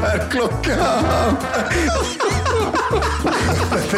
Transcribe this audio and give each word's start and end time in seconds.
Vad 0.00 0.10
är 0.10 0.30
klockan? 0.30 0.78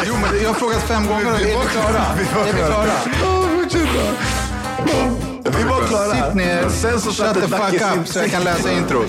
Jo, 0.06 0.15
men 0.23 0.43
jag 0.43 0.48
har 0.48 0.55
frågat 0.55 0.83
fem 0.83 1.06
gånger 1.06 1.27
är 1.34 1.38
vi 1.38 1.45
klara? 1.73 2.05
Är 2.48 2.52
vi 2.52 2.59
klara? 2.59 2.93
Vi 5.59 5.65
var 5.65 5.87
klara. 5.88 6.15
Sitt 6.15 6.34
ner, 6.34 6.69
shut 7.12 7.34
the 7.34 7.48
fuck 7.48 7.98
up 7.98 8.09
så 8.09 8.19
jag 8.19 8.30
kan 8.30 8.45
läsa 8.45 8.73
introt. 8.73 9.09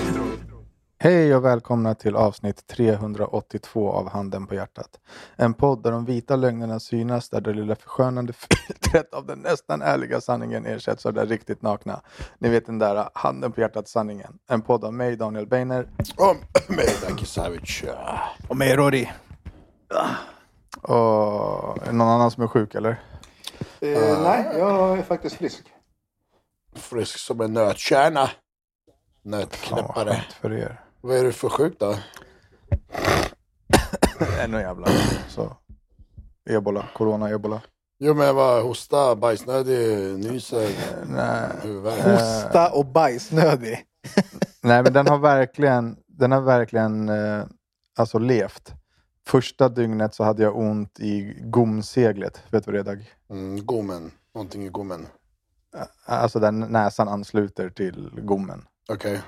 Hej 1.04 1.34
och 1.34 1.44
välkomna 1.44 1.94
till 1.94 2.16
avsnitt 2.16 2.66
382 2.66 3.92
av 3.92 4.10
Handen 4.10 4.46
på 4.46 4.54
hjärtat. 4.54 5.00
En 5.36 5.54
podd 5.54 5.82
där 5.82 5.90
de 5.90 6.04
vita 6.04 6.36
lögnerna 6.36 6.80
synas, 6.80 7.28
där 7.28 7.40
det 7.40 7.52
lilla 7.52 7.76
förskönande 7.76 8.32
filtret 8.32 9.14
av 9.14 9.26
den 9.26 9.38
nästan 9.38 9.82
ärliga 9.82 10.20
sanningen 10.20 10.66
ersätts 10.66 11.06
av 11.06 11.14
det 11.14 11.24
riktigt 11.24 11.62
nakna. 11.62 12.00
Ni 12.38 12.48
vet 12.48 12.66
den 12.66 12.78
där 12.78 13.08
Handen 13.14 13.52
på 13.52 13.60
hjärtat-sanningen. 13.60 14.38
En 14.48 14.62
podd 14.62 14.84
av 14.84 14.94
mig, 14.94 15.16
Daniel 15.16 15.46
Beiner. 15.46 15.88
Om 16.16 16.36
mig, 16.68 16.88
Dacke 17.02 17.26
Savage. 17.26 17.84
Och 18.48 18.56
mig, 18.56 18.76
Rory. 18.76 19.08
Och 20.82 21.82
är 21.82 21.86
det 21.86 21.92
någon 21.92 22.08
annan 22.08 22.30
som 22.30 22.42
är 22.42 22.48
sjuk 22.48 22.74
eller? 22.74 23.02
Eh, 23.80 24.22
nej, 24.22 24.46
jag 24.58 24.98
är 24.98 25.02
faktiskt 25.02 25.36
frisk. 25.36 25.64
Frisk 26.74 27.18
som 27.18 27.40
en 27.40 27.52
nötkärna. 27.52 28.26
Fan 28.26 29.32
vad 29.32 29.40
Nötknäppare. 29.40 30.10
skönt 30.10 30.32
för 30.32 30.52
er. 30.52 30.83
Vad 31.04 31.16
är 31.16 31.24
du 31.24 31.32
för 31.32 31.48
sjuk 31.48 31.78
då? 31.78 31.96
Ännu 34.40 34.60
jävla 34.60 34.86
så. 35.28 35.56
Ebola, 36.50 36.88
corona, 36.94 37.30
ebola. 37.30 37.62
Jo 37.98 38.14
men 38.14 38.26
jag 38.26 38.34
var 38.34 38.62
hosta, 38.62 39.16
bajsnödig, 39.16 40.18
nyser, 40.18 40.70
Nej. 41.08 41.50
huvudvärk. 41.62 42.04
Hosta 42.04 42.70
och 42.72 42.86
bajsnödig. 42.86 43.84
Nej, 44.62 44.82
men 44.82 44.92
den 44.92 45.06
har 45.06 45.18
verkligen, 45.18 45.96
den 46.06 46.32
har 46.32 46.40
verkligen 46.40 47.08
eh, 47.08 47.44
alltså 47.96 48.18
levt. 48.18 48.72
Första 49.26 49.68
dygnet 49.68 50.14
så 50.14 50.24
hade 50.24 50.42
jag 50.42 50.56
ont 50.56 51.00
i 51.00 51.36
gomseglet. 51.40 52.42
Vet 52.50 52.64
du 52.64 52.72
vad 52.72 52.86
det 52.86 52.90
är 52.90 52.94
Dag? 52.96 53.14
Mm, 53.30 53.66
gommen. 53.66 54.10
Någonting 54.34 54.64
i 54.64 54.68
gommen. 54.68 55.06
Alltså 56.04 56.38
där 56.38 56.52
näsan 56.52 57.08
ansluter 57.08 57.70
till 57.70 58.10
gommen. 58.22 58.64
Okej. 58.88 59.20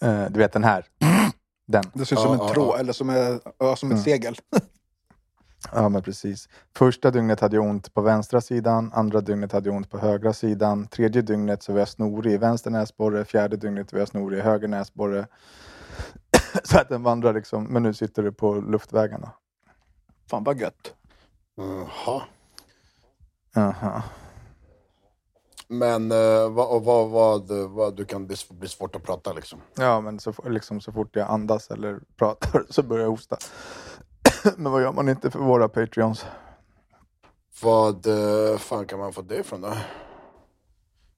Eh, 0.00 0.24
du 0.30 0.38
vet 0.38 0.52
den 0.52 0.64
här. 0.64 0.84
Den. 1.66 1.84
Det 1.94 2.06
ser 2.06 2.16
ut 2.16 2.22
som 2.22 2.40
en 2.40 2.48
tråd, 2.48 2.80
eller 2.80 2.92
som, 2.92 3.10
är, 3.10 3.40
ja, 3.58 3.76
som 3.76 3.92
ett 3.92 4.02
segel. 4.02 4.36
Ja, 5.72 5.88
men 5.88 6.02
precis. 6.02 6.48
Första 6.76 7.10
dygnet 7.10 7.40
hade 7.40 7.56
jag 7.56 7.64
ont 7.64 7.94
på 7.94 8.00
vänstra 8.00 8.40
sidan. 8.40 8.90
Andra 8.94 9.20
dygnet 9.20 9.52
hade 9.52 9.68
jag 9.68 9.76
ont 9.76 9.90
på 9.90 9.98
högra 9.98 10.32
sidan. 10.32 10.86
Tredje 10.86 11.22
dygnet 11.22 11.62
så 11.62 11.72
var 11.72 11.78
jag 11.78 11.88
snorig 11.88 12.32
i 12.32 12.36
vänster 12.36 12.70
näsborre. 12.70 13.24
Fjärde 13.24 13.56
dygnet 13.56 13.92
var 13.92 13.98
jag 13.98 14.08
snorig 14.08 14.38
i 14.38 14.40
höger 14.40 14.68
näsborre. 14.68 15.26
så 16.64 16.78
att 16.78 16.88
den 16.88 17.02
vandrar 17.02 17.34
liksom. 17.34 17.64
Men 17.64 17.82
nu 17.82 17.94
sitter 17.94 18.22
det 18.22 18.32
på 18.32 18.54
luftvägarna. 18.54 19.30
Fan 20.30 20.44
vad 20.44 20.60
gött. 20.60 20.94
Jaha. 21.56 22.22
Aha. 23.56 24.02
Men 25.70 26.12
uh, 26.12 26.50
vad, 26.50 26.84
vad, 26.84 27.10
vad, 27.10 27.48
vad, 27.70 27.96
du 27.96 28.04
kan, 28.04 28.26
det 28.26 28.48
blir 28.50 28.68
svårt 28.68 28.96
att 28.96 29.02
prata 29.02 29.32
liksom. 29.32 29.60
Ja, 29.76 30.00
men 30.00 30.20
så, 30.20 30.32
liksom, 30.46 30.80
så 30.80 30.92
fort 30.92 31.16
jag 31.16 31.30
andas 31.30 31.70
eller 31.70 32.00
pratar 32.16 32.64
så 32.70 32.82
börjar 32.82 33.04
jag 33.04 33.10
hosta. 33.10 33.36
men 34.56 34.72
vad 34.72 34.82
gör 34.82 34.92
man 34.92 35.08
inte 35.08 35.30
för 35.30 35.38
våra 35.38 35.68
Patreons? 35.68 36.26
Vad 37.62 38.06
uh, 38.06 38.56
fan 38.58 38.86
kan 38.86 38.98
man 38.98 39.12
få 39.12 39.22
det 39.22 39.36
ifrån 39.36 39.60
då? 39.60 39.68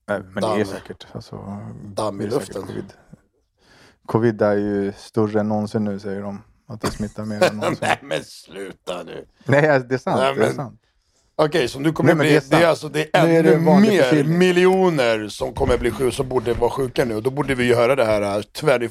Nej, 0.08 0.20
men 0.22 0.34
det 0.34 0.40
Damm. 0.40 0.60
är 0.60 0.64
säkert. 0.64 1.06
Alltså, 1.12 1.58
Damm 1.84 2.20
i 2.20 2.24
det 2.24 2.30
luften. 2.34 2.62
Covid. 2.62 2.92
covid 4.06 4.42
är 4.42 4.56
ju 4.56 4.92
större 4.92 5.40
än 5.40 5.48
någonsin 5.48 5.84
nu 5.84 5.98
säger 5.98 6.22
de. 6.22 6.42
Att 6.66 6.80
det 6.80 6.90
smittar 6.90 7.24
mer 7.24 7.44
än 7.44 7.56
någonsin. 7.56 7.78
Nej 7.88 7.98
men 8.02 8.24
sluta 8.24 9.02
nu. 9.02 9.26
Nej, 9.44 9.80
det 9.88 9.94
är 9.94 9.98
sant. 9.98 10.20
Nej, 10.20 10.34
Det 10.34 10.40
är 10.42 10.46
men- 10.46 10.54
sant. 10.54 10.79
Okej, 11.44 11.68
så 11.68 11.80
nu 11.80 11.92
kommer 11.92 12.14
Nej, 12.14 12.40
bli, 12.40 12.40
det 12.50 12.56
är 12.56 12.62
är 12.62 12.66
alltså 12.66 12.88
det 12.88 13.08
är 13.12 13.26
Nu 13.26 13.36
är 13.36 13.44
ännu 13.44 13.64
vanlig 13.64 13.90
mer 13.90 14.02
förkylning. 14.02 14.38
miljoner 14.38 15.28
som 15.28 15.52
kommer 15.52 15.78
bli 15.78 15.90
sjuka, 15.90 16.12
som 16.12 16.28
borde 16.28 16.52
vara 16.54 16.70
sjuka 16.70 17.04
nu. 17.04 17.20
Då 17.20 17.30
borde 17.30 17.54
vi 17.54 17.64
ju 17.64 17.74
höra 17.74 17.96
det 17.96 18.04
här 18.04 18.38
uh, 18.38 18.44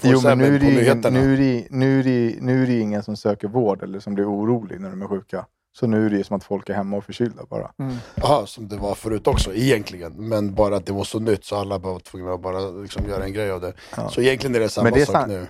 Jo, 0.03 0.21
men 0.23 0.37
nu 0.37 0.45
är, 0.45 0.49
tvärnivå 0.49 0.53
det 0.53 0.59
på 0.59 0.65
ingen, 0.65 0.75
nyheterna. 0.75 1.19
nu, 1.19 1.33
är 1.33 1.37
det, 1.37 1.67
nu, 1.69 1.99
är 1.99 2.03
det, 2.03 2.35
nu 2.41 2.63
är 2.63 2.67
det 2.67 2.79
ingen 2.79 3.03
som 3.03 3.17
söker 3.17 3.47
vård 3.47 3.83
eller 3.83 3.99
som 3.99 4.13
blir 4.15 4.25
orolig 4.25 4.81
när 4.81 4.89
de 4.89 5.01
är 5.01 5.07
sjuka. 5.07 5.45
Så 5.79 5.87
nu 5.87 6.05
är 6.05 6.09
det 6.09 6.17
ju 6.17 6.23
som 6.23 6.35
att 6.37 6.43
folk 6.43 6.69
är 6.69 6.73
hemma 6.73 6.97
och 6.97 7.03
förkylda 7.03 7.43
bara. 7.49 7.71
Jaha, 8.15 8.45
som 8.45 8.67
det 8.67 8.77
var 8.77 8.95
förut 8.95 9.27
också 9.27 9.53
egentligen. 9.53 10.13
Men 10.17 10.53
bara 10.55 10.75
att 10.75 10.85
det 10.85 10.93
var 10.93 11.03
så 11.03 11.19
nytt 11.19 11.45
så 11.45 11.55
alla 11.55 11.77
var 11.77 11.99
tvungna 11.99 12.33
att 12.33 12.41
bara 12.41 12.59
liksom 12.59 13.09
göra 13.09 13.23
en 13.23 13.33
grej 13.33 13.51
av 13.51 13.61
det. 13.61 13.73
Så 14.09 14.21
egentligen 14.21 14.55
är 14.55 14.59
det 14.59 14.69
samma 14.69 14.91
det 14.91 15.01
är 15.01 15.05
sak 15.05 15.27
nu. 15.27 15.47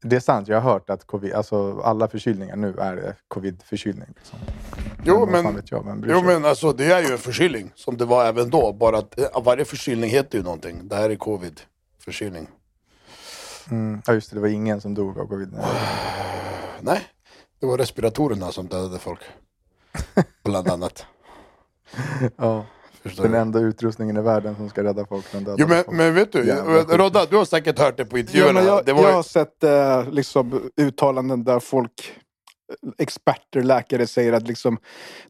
Det 0.00 0.16
är 0.16 0.20
sant, 0.20 0.48
jag 0.48 0.60
har 0.60 0.72
hört 0.72 0.90
att 0.90 1.06
covid, 1.06 1.32
alltså, 1.32 1.80
alla 1.80 2.08
förkylningar 2.08 2.56
nu 2.56 2.74
är 2.78 3.16
covid-förkylning. 3.28 4.08
Liksom. 4.16 4.38
Jo 5.04 5.26
men, 5.26 5.54
vet 5.56 5.70
jag, 5.70 6.00
bryr 6.00 6.12
jo 6.12 6.22
men 6.22 6.44
alltså 6.44 6.72
det 6.72 6.92
är 6.92 7.02
ju 7.02 7.12
en 7.12 7.18
förkylning 7.18 7.72
som 7.74 7.96
det 7.96 8.04
var 8.04 8.24
även 8.24 8.50
då. 8.50 8.72
Bara 8.72 8.98
att 8.98 9.18
eh, 9.18 9.42
varje 9.42 9.64
förkylning 9.64 10.10
heter 10.10 10.38
ju 10.38 10.44
någonting. 10.44 10.88
Det 10.88 10.96
här 10.96 11.10
är 11.10 11.16
covid. 11.16 11.60
Förkylning. 12.04 12.48
Mm, 13.70 14.02
ja, 14.06 14.12
just 14.12 14.30
det, 14.30 14.36
det 14.36 14.40
var 14.40 14.48
ingen 14.48 14.80
som 14.80 14.94
dog 14.94 15.18
av 15.18 15.26
covid. 15.26 15.58
Nej, 16.80 17.00
det 17.60 17.66
var 17.66 17.78
respiratorerna 17.78 18.52
som 18.52 18.66
dödade 18.66 18.98
folk. 18.98 19.20
Bland 20.44 20.68
annat. 20.68 21.06
Ja, 22.36 22.66
Förstår 23.02 23.22
den 23.22 23.32
du? 23.32 23.38
enda 23.38 23.58
utrustningen 23.60 24.16
i 24.16 24.20
världen 24.20 24.56
som 24.56 24.68
ska 24.68 24.82
rädda 24.84 25.06
folk 25.06 25.24
från 25.24 25.44
döda 25.44 25.56
Jo 25.58 25.66
men, 25.68 25.84
men 25.96 26.14
vet 26.14 26.32
du. 26.32 26.42
Rodda, 26.88 27.24
du 27.26 27.36
har 27.36 27.44
säkert 27.44 27.78
hört 27.78 27.96
det 27.96 28.04
på 28.04 28.16
Ja, 28.16 28.20
intervjuerna. 28.20 28.52
men 28.52 28.66
jag, 28.66 28.84
det 28.84 28.92
var 28.92 29.02
jag 29.02 29.12
har 29.12 29.22
sett 29.22 29.64
eh, 29.64 30.10
liksom, 30.10 30.70
uttalanden 30.76 31.44
där 31.44 31.60
folk, 31.60 32.12
experter, 32.98 33.62
läkare 33.62 34.06
säger 34.06 34.32
att 34.32 34.48
liksom, 34.48 34.78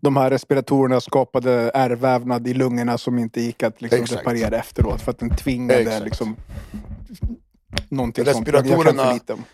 de 0.01 0.17
här 0.17 0.31
respiratorerna 0.31 1.01
skapade 1.01 1.71
ärrvävnad 1.75 2.49
i 2.49 2.55
lungorna 2.55 2.99
som 2.99 3.19
inte 3.19 3.41
gick 3.41 3.63
att 3.63 3.83
liksom, 3.83 4.03
Exakt. 4.03 4.21
reparera 4.21 4.57
efteråt. 4.59 5.01
För 5.01 5.11
att 5.11 5.19
den 5.19 5.37
tvingade 5.37 5.81
Exakt. 5.81 6.05
liksom, 6.05 6.37
någonting 7.89 8.25
sånt. 8.25 8.37
Jag- 8.47 8.57
jag 8.57 8.65
kan 8.65 8.73
Respiratorerna- 8.85 9.07
för 9.07 9.15
lite 9.15 9.33
om 9.33 9.45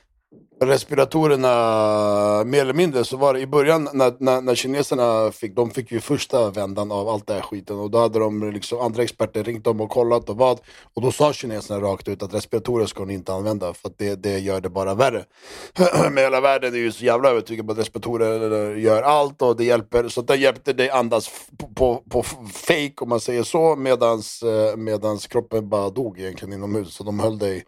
respiratorerna, 0.60 2.44
mer 2.44 2.60
eller 2.60 2.72
mindre, 2.72 3.04
så 3.04 3.16
var 3.16 3.34
det 3.34 3.40
i 3.40 3.46
början 3.46 3.88
när, 3.92 4.14
när, 4.18 4.40
när 4.40 4.54
kineserna 4.54 5.32
fick, 5.32 5.56
de 5.56 5.70
fick 5.70 5.92
ju 5.92 6.00
första 6.00 6.50
vändan 6.50 6.92
av 6.92 7.08
allt 7.08 7.26
det 7.26 7.34
här 7.34 7.40
skiten. 7.40 7.78
Och 7.78 7.90
då 7.90 7.98
hade 7.98 8.18
de 8.18 8.52
liksom, 8.52 8.80
andra 8.80 9.02
experter 9.02 9.44
ringt 9.44 9.64
dem 9.64 9.80
och 9.80 9.90
kollat 9.90 10.28
och 10.28 10.36
vad. 10.36 10.60
Och 10.94 11.02
då 11.02 11.12
sa 11.12 11.32
kineserna 11.32 11.80
rakt 11.80 12.08
ut 12.08 12.22
att 12.22 12.34
respiratorer 12.34 12.86
ska 12.86 13.04
ni 13.04 13.14
inte 13.14 13.32
använda 13.32 13.74
för 13.74 13.88
att 13.88 13.98
det, 13.98 14.14
det 14.14 14.38
gör 14.38 14.60
det 14.60 14.68
bara 14.70 14.94
värre. 14.94 15.24
Men 16.02 16.18
hela 16.18 16.40
världen 16.40 16.74
är 16.74 16.78
ju 16.78 16.92
så 16.92 17.04
jävla 17.04 17.28
övertygad 17.28 17.66
på 17.66 17.72
att 17.72 17.78
respiratorer 17.78 18.72
eh, 18.72 18.82
gör 18.82 19.02
allt 19.02 19.42
och 19.42 19.56
det 19.56 19.64
hjälper, 19.64 20.08
så 20.08 20.22
det 20.22 20.36
hjälpte 20.36 20.72
dig 20.72 20.90
andas 20.90 21.30
på, 21.58 21.66
på, 21.66 22.02
på 22.10 22.22
fake 22.52 22.94
om 23.00 23.08
man 23.08 23.20
säger 23.20 23.42
så 23.42 23.76
medans, 23.76 24.42
eh, 24.42 24.76
medans 24.76 25.26
kroppen 25.26 25.68
bara 25.68 25.90
dog 25.90 26.20
egentligen 26.20 26.52
inomhus. 26.52 26.94
Så 26.94 27.04
de 27.04 27.20
höll 27.20 27.38
dig 27.38 27.64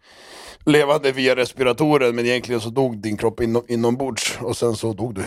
levande 0.67 1.13
via 1.13 1.37
respiratoren 1.37 2.17
men 2.17 2.27
egentligen 2.27 2.61
så 2.61 2.71
dog 2.77 2.99
din 2.99 3.17
kropp 3.17 3.41
inom, 3.41 3.63
inombords 3.69 4.39
och 4.41 4.57
sen 4.57 4.75
så 4.77 4.93
dog 4.93 5.15
du. 5.15 5.25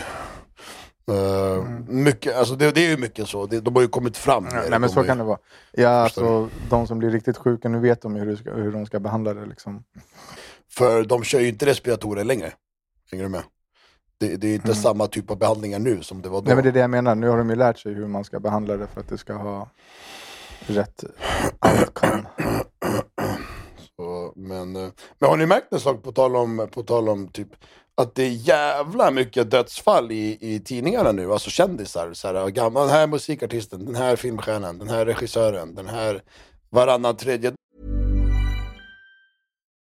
Eh, 1.13 1.63
mycket, 1.88 2.36
alltså 2.36 2.56
det, 2.56 2.72
det 2.72 2.86
är 2.86 2.90
ju 2.90 2.98
mycket 2.98 3.28
så, 3.28 3.46
det, 3.46 3.60
de 3.60 3.75
har 3.75 3.81
ju 3.81 3.88
kommit 3.88 4.18
fram. 4.18 4.44
med 4.44 4.66
Nej 4.69 4.80
men 4.80 4.90
så 4.90 5.01
ju- 5.01 5.07
kan 5.07 5.18
det 5.18 5.24
vara. 5.24 5.38
Ja, 5.72 5.90
alltså, 5.90 6.50
de 6.69 6.88
som 6.88 7.00
blir 7.00 7.10
riktigt 7.10 7.38
sjuka, 7.38 7.69
nu 7.69 7.80
vet 7.80 8.01
de 8.01 8.16
hur, 8.16 8.25
de 8.25 8.38
ska, 8.38 8.54
hur 8.54 8.72
de 8.72 8.86
ska 8.86 9.00
behandla 9.00 9.34
det. 9.34 9.46
Liksom. 9.46 9.84
För 10.72 11.04
de 11.04 11.24
kör 11.24 11.40
ju 11.40 11.48
inte 11.48 11.66
respiratorer 11.66 12.24
längre. 12.24 12.51
Hänger 13.12 13.24
du 13.24 13.30
med? 13.30 13.44
Det, 14.19 14.36
det 14.36 14.48
är 14.48 14.56
inte 14.56 14.75
samma 14.75 15.07
typ 15.07 15.31
av 15.31 15.38
behandlingar 15.38 15.80
nu 15.80 16.02
som 16.02 16.22
det 16.22 16.30
var 16.30 16.42
då. 16.42 16.45
Nej 16.45 16.56
men 16.56 16.63
det 16.63 16.69
är 16.69 16.74
det 16.74 16.80
jag 16.80 16.90
menar, 16.90 17.16
nu 17.16 17.30
har 17.30 17.38
de 17.38 17.50
ju 17.50 17.56
lärt 17.56 17.80
sig 17.80 17.94
hur 17.94 18.07
man 18.07 18.24
ska 18.24 18.40
behandla 18.40 18.78
det 18.78 18.88
för 18.88 19.02
att 19.02 19.07
det 19.10 19.18
ska 19.18 19.34
ha 19.34 19.69
rätt 20.68 21.04
outcome. 21.66 22.24
Men, 24.36 24.76
eh, 24.76 24.90
men 25.20 25.30
har 25.30 25.38
ni 25.38 25.46
märkt 25.46 25.74
en 25.74 25.80
sak 25.80 26.04
på 26.04 26.12
tal 26.12 26.36
om, 26.36 26.68
på 26.72 26.84
tal 26.84 27.10
om 27.10 27.28
typ 27.28 27.48
att 27.96 28.16
det 28.16 28.24
är 28.24 28.30
jävla 28.30 29.12
mycket 29.12 29.52
dödsfall 29.52 30.12
i, 30.12 30.38
i 30.42 30.60
tidningarna 30.60 31.12
nu, 31.12 31.31
alltså 31.34 31.50
kändisar. 31.50 32.14
Så 32.14 32.28
här, 32.28 32.50
gamla, 32.50 32.81
den 32.81 32.90
här 32.90 33.08
musikartisten, 33.08 33.86
den 33.86 33.96
här 33.96 34.16
filmstjärnan, 34.16 34.80
den 34.80 34.90
här 34.90 35.06
regissören, 35.06 35.76
den 35.76 35.88
här 35.88 36.22
varannan 36.70 37.18
tredje 37.18 37.52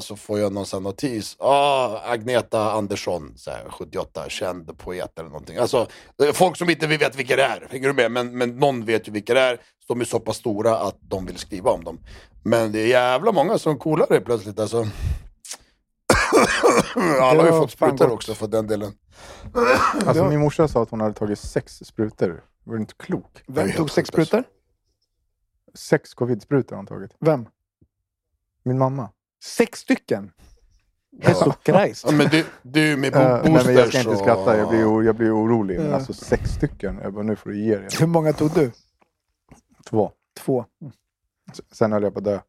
Så 0.00 0.16
får 0.16 0.38
jag 0.38 0.52
någon 0.52 0.66
sån 0.66 0.82
notis. 0.82 1.36
Ah, 1.38 1.98
Agneta 1.98 2.72
Andersson, 2.72 3.32
så 3.36 3.50
här, 3.50 3.68
78, 3.70 4.28
känd 4.28 4.78
poet 4.78 5.18
eller 5.18 5.28
någonting. 5.28 5.56
Alltså, 5.56 5.86
är 6.18 6.32
folk 6.32 6.56
som 6.56 6.70
inte 6.70 6.86
vi 6.86 6.96
vet 6.96 7.16
vilka 7.16 7.36
det 7.36 7.42
är, 7.42 7.66
hänger 7.70 7.88
du 7.88 7.94
med? 7.94 8.10
Men, 8.10 8.38
men 8.38 8.56
någon 8.56 8.84
vet 8.84 9.08
ju 9.08 9.12
vilka 9.12 9.34
det 9.34 9.40
är. 9.40 9.60
De 9.88 10.00
är 10.00 10.04
så 10.04 10.20
pass 10.20 10.36
stora 10.36 10.76
att 10.78 10.96
de 11.00 11.26
vill 11.26 11.38
skriva 11.38 11.70
om 11.70 11.84
dem. 11.84 11.98
Men 12.44 12.72
det 12.72 12.80
är 12.80 12.86
jävla 12.86 13.32
många 13.32 13.58
som 13.58 13.78
coolar 13.78 14.06
det 14.10 14.20
plötsligt 14.20 14.60
alltså. 14.60 14.86
Alla 17.20 17.42
har 17.42 17.46
ju 17.46 17.50
fått 17.50 17.70
sprutor 17.70 18.10
också 18.10 18.34
för 18.34 18.46
den 18.46 18.66
delen. 18.66 18.92
Alltså 20.06 20.24
min 20.24 20.40
morsa 20.40 20.68
sa 20.68 20.82
att 20.82 20.90
hon 20.90 21.00
hade 21.00 21.14
tagit 21.14 21.38
sex 21.38 21.78
sprutor. 21.84 22.44
Var 22.64 22.74
du 22.74 22.80
inte 22.80 22.94
klok? 22.94 23.42
Vem 23.46 23.72
tog 23.72 23.90
sex 23.90 24.10
alltså. 24.10 24.26
sprutor? 24.26 24.44
Sex 25.74 26.14
covid-sprutor 26.14 26.70
har 26.70 26.76
hon 26.76 26.86
tagit. 26.86 27.16
Vem? 27.20 27.46
Min 28.62 28.78
mamma. 28.78 29.10
Sex 29.42 29.78
stycken? 29.78 30.32
Jesus 31.22 31.54
Christ. 31.64 32.04
Ja, 32.06 32.12
men 32.12 32.26
är 32.26 32.78
ju 32.78 32.96
med 32.96 33.12
bo- 33.12 33.18
Uh, 33.18 33.42
nej, 33.44 33.52
men 33.66 33.74
jag 33.74 33.88
ska 33.88 33.98
inte 33.98 34.04
boosters 34.10 34.18
skratta, 34.18 34.58
jag 34.58 34.68
blir, 34.68 35.02
jag 35.02 35.16
blir 35.16 35.36
orolig. 35.36 35.78
Men 35.80 35.94
alltså 35.94 36.12
sex 36.12 36.50
stycken, 36.50 36.98
jag 37.02 37.12
bara, 37.12 37.22
nu 37.24 37.36
får 37.36 37.50
du 37.50 37.64
ge 37.64 37.76
dig. 37.76 37.88
Hur 38.00 38.06
många 38.06 38.32
tog 38.32 38.54
du? 38.54 38.72
Två. 39.90 40.12
Två. 40.40 40.64
Sen 41.72 41.92
höll 41.92 42.02
jag 42.02 42.12
på 42.12 42.18
att 42.18 42.24
dö. 42.24 42.40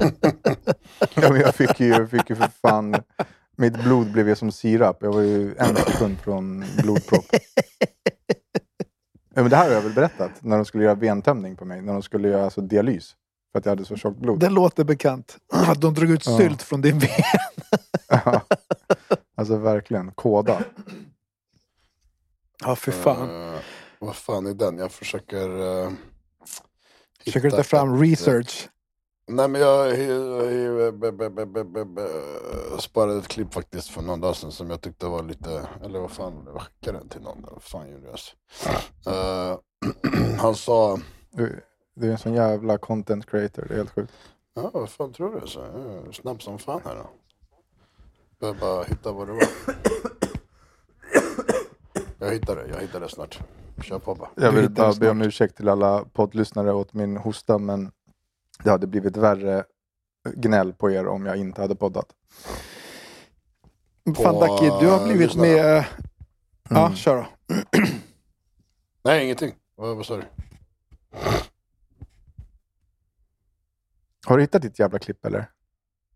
ja, 1.14 1.32
men 1.32 1.40
jag, 1.40 1.54
fick 1.54 1.80
ju, 1.80 1.88
jag 1.88 2.10
fick 2.10 2.30
ju 2.30 2.36
för 2.36 2.48
fan... 2.62 2.96
Mitt 3.56 3.84
blod 3.84 4.12
blev 4.12 4.28
ju 4.28 4.36
som 4.36 4.52
sirap. 4.52 4.98
Jag 5.00 5.12
var 5.12 5.20
ju 5.20 5.54
en 5.54 5.76
sekund 5.76 6.18
från 6.20 6.64
blodpropp. 6.82 7.24
Ja, 9.34 9.42
men 9.42 9.50
det 9.50 9.56
här 9.56 9.66
har 9.68 9.74
jag 9.74 9.82
väl 9.82 9.92
berättat. 9.92 10.30
När 10.40 10.56
de 10.56 10.64
skulle 10.64 10.84
göra 10.84 10.94
ventömning 10.94 11.56
på 11.56 11.64
mig. 11.64 11.82
När 11.82 11.92
de 11.92 12.02
skulle 12.02 12.28
göra 12.28 12.44
alltså, 12.44 12.60
dialys. 12.60 13.16
För 13.52 13.58
att 13.58 13.64
jag 13.64 13.72
hade 13.72 13.84
så 13.84 13.96
tjockt 13.96 14.18
blod. 14.18 14.40
Det 14.40 14.48
låter 14.48 14.84
bekant. 14.84 15.38
Att 15.52 15.80
de 15.80 15.94
drog 15.94 16.10
ut 16.10 16.26
Ja. 16.26 16.38
sylt 16.38 16.62
från 16.62 16.80
din 16.80 16.98
ven. 16.98 17.10
Ja. 18.08 18.40
alltså 19.34 19.56
verkligen. 19.56 20.12
Kåda. 20.12 20.64
Ja, 22.64 22.76
för 22.76 22.92
fan. 22.92 23.52
Eh, 23.54 23.60
vad 23.98 24.16
fan 24.16 24.46
är 24.46 24.54
den? 24.54 24.78
Jag 24.78 24.92
försöker... 24.92 25.48
Uh, 25.48 25.90
Försöker 27.24 27.50
du 27.50 27.56
ta 27.56 27.62
fram 27.62 28.00
research? 28.02 28.68
Nej 29.28 29.48
men 29.48 29.60
jag, 29.60 29.98
jag, 29.98 30.94
sparade 32.80 33.18
ett 33.18 33.28
klipp 33.28 33.54
faktiskt 33.54 33.88
för 33.88 34.02
någon 34.02 34.20
dag 34.20 34.36
sedan 34.36 34.52
som 34.52 34.70
jag 34.70 34.80
tyckte 34.80 35.06
var 35.06 35.22
lite, 35.22 35.68
eller 35.84 35.98
vad 36.00 36.10
fan, 36.10 36.42
jag 36.46 36.62
skickade 36.62 36.98
den 36.98 37.08
till 37.08 37.20
någon. 37.20 37.42
Vad 37.52 37.62
fan 37.62 37.90
gjorde 37.90 38.06
jag? 38.06 38.18
Eh, 39.14 39.58
han 40.38 40.54
sa, 40.54 40.98
Du, 41.30 41.60
du 41.94 42.08
är 42.08 42.12
en 42.12 42.18
sån 42.18 42.34
jävla 42.34 42.78
content 42.78 43.26
creator. 43.26 43.64
Det 43.68 43.74
är 43.74 43.78
helt 43.78 43.90
sjukt. 43.90 44.12
ja 44.54 44.70
vad 44.74 44.90
fan 44.90 45.12
tror 45.12 45.40
du? 45.40 45.46
Så, 45.46 45.60
jag 45.60 46.08
är 46.08 46.12
snabb 46.12 46.42
som 46.42 46.58
fan 46.58 46.80
här 46.84 46.94
då. 46.94 47.10
Jag 48.46 48.56
bara 48.56 48.84
hitta 48.84 49.12
vad 49.12 49.26
det 49.28 49.32
var. 49.32 49.42
Jag 52.18 52.32
hittade 52.32 52.62
det, 52.62 52.68
jag 52.68 52.80
hittade 52.80 53.04
det 53.04 53.10
snart. 53.10 53.40
Kör 53.82 53.98
på 53.98 54.14
bara. 54.14 54.28
Jag 54.36 54.52
vill 54.52 54.62
hittar 54.68 54.82
bara 54.82 54.94
be 54.94 55.10
om 55.10 55.22
ursäkt 55.22 55.56
till 55.56 55.68
alla 55.68 56.04
poddlyssnare 56.04 56.72
åt 56.72 56.92
min 56.94 57.16
hosta. 57.16 57.58
Men 57.58 57.92
det 58.64 58.70
hade 58.70 58.86
blivit 58.86 59.16
värre 59.16 59.64
gnäll 60.34 60.72
på 60.72 60.90
er 60.90 61.06
om 61.06 61.26
jag 61.26 61.36
inte 61.36 61.60
hade 61.60 61.74
poddat. 61.74 62.06
Fan 64.16 64.34
Daki, 64.34 64.64
du 64.80 64.90
har 64.90 65.04
blivit 65.04 65.20
lyssna. 65.26 65.42
med... 65.42 65.84
Ja, 66.70 66.86
Mm. 66.86 66.96
kör 66.96 67.16
då. 67.16 67.26
Nej 69.04 69.24
ingenting. 69.24 69.54
Vad 69.76 70.06
sa 70.06 70.16
du? 70.16 70.22
Har 74.26 74.36
du 74.36 74.42
hittat 74.42 74.62
ditt 74.62 74.78
jävla 74.78 74.98
klipp 74.98 75.26
eller? 75.26 75.50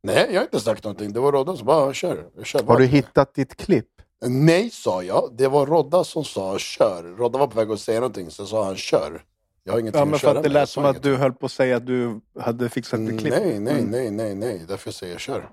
Nej 0.02 0.26
jag 0.30 0.40
har 0.40 0.44
inte 0.44 0.60
sagt 0.60 0.84
någonting. 0.84 1.12
Det 1.12 1.20
var 1.20 1.32
Rodda 1.32 1.56
som 1.56 1.66
bara, 1.66 1.92
kör. 1.92 2.44
kör 2.44 2.62
Har 2.62 2.78
du 2.78 2.86
hittat 2.86 3.34
ditt 3.34 3.56
klipp? 3.56 3.88
Nej 4.26 4.70
sa 4.70 5.02
jag. 5.02 5.30
Det 5.38 5.48
var 5.48 5.66
Rodda 5.66 6.04
som 6.04 6.24
sa 6.24 6.58
kör. 6.58 7.02
Rodda 7.18 7.38
var 7.38 7.46
på 7.46 7.56
väg 7.56 7.70
att 7.70 7.80
säga 7.80 8.00
någonting, 8.00 8.30
så 8.30 8.46
sa 8.46 8.64
han 8.64 8.76
kör. 8.76 9.22
Jag 9.64 9.72
har 9.72 9.80
ingenting 9.80 9.98
Ja, 9.98 10.04
men 10.04 10.14
att 10.14 10.20
för 10.20 10.28
köra 10.28 10.38
att 10.38 10.42
det 10.44 10.48
lät 10.48 10.68
som 10.68 10.84
att 10.84 11.02
du 11.02 11.16
höll 11.16 11.32
på 11.32 11.46
att 11.46 11.52
säga 11.52 11.76
att 11.76 11.86
du 11.86 12.20
hade 12.40 12.68
fixat 12.68 13.00
ett 13.00 13.20
klipp. 13.20 13.34
Nej, 13.38 13.60
nej, 13.60 13.78
Mm. 13.78 13.90
nej, 13.90 14.10
nej, 14.10 14.34
nej. 14.34 14.64
Därför 14.68 14.90
säger 14.90 15.12
jag 15.14 15.20
kör. 15.20 15.50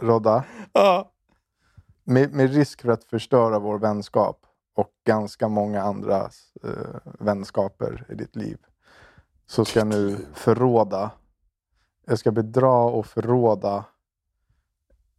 Rodda, 0.00 0.44
Ja. 0.72 1.12
med, 2.04 2.32
med 2.32 2.54
risk 2.54 2.80
för 2.82 2.88
att 2.88 3.04
förstöra 3.04 3.58
vår 3.58 3.78
vänskap 3.78 4.46
och 4.74 4.90
ganska 5.06 5.48
många 5.48 5.82
andra 5.82 6.30
eh, 6.64 6.70
vänskaper 7.20 8.06
i 8.08 8.14
ditt 8.14 8.36
liv. 8.36 8.58
Så 9.50 9.64
ska 9.64 9.80
jag 9.80 9.86
nu 9.86 10.26
förråda. 10.34 11.10
Jag 12.06 12.18
ska 12.18 12.30
bedra 12.30 12.72
och 12.72 13.06
förråda 13.06 13.84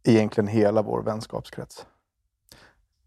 egentligen 0.02 0.48
hela 0.48 0.82
vår 0.82 1.02
vänskapskrets. 1.02 1.86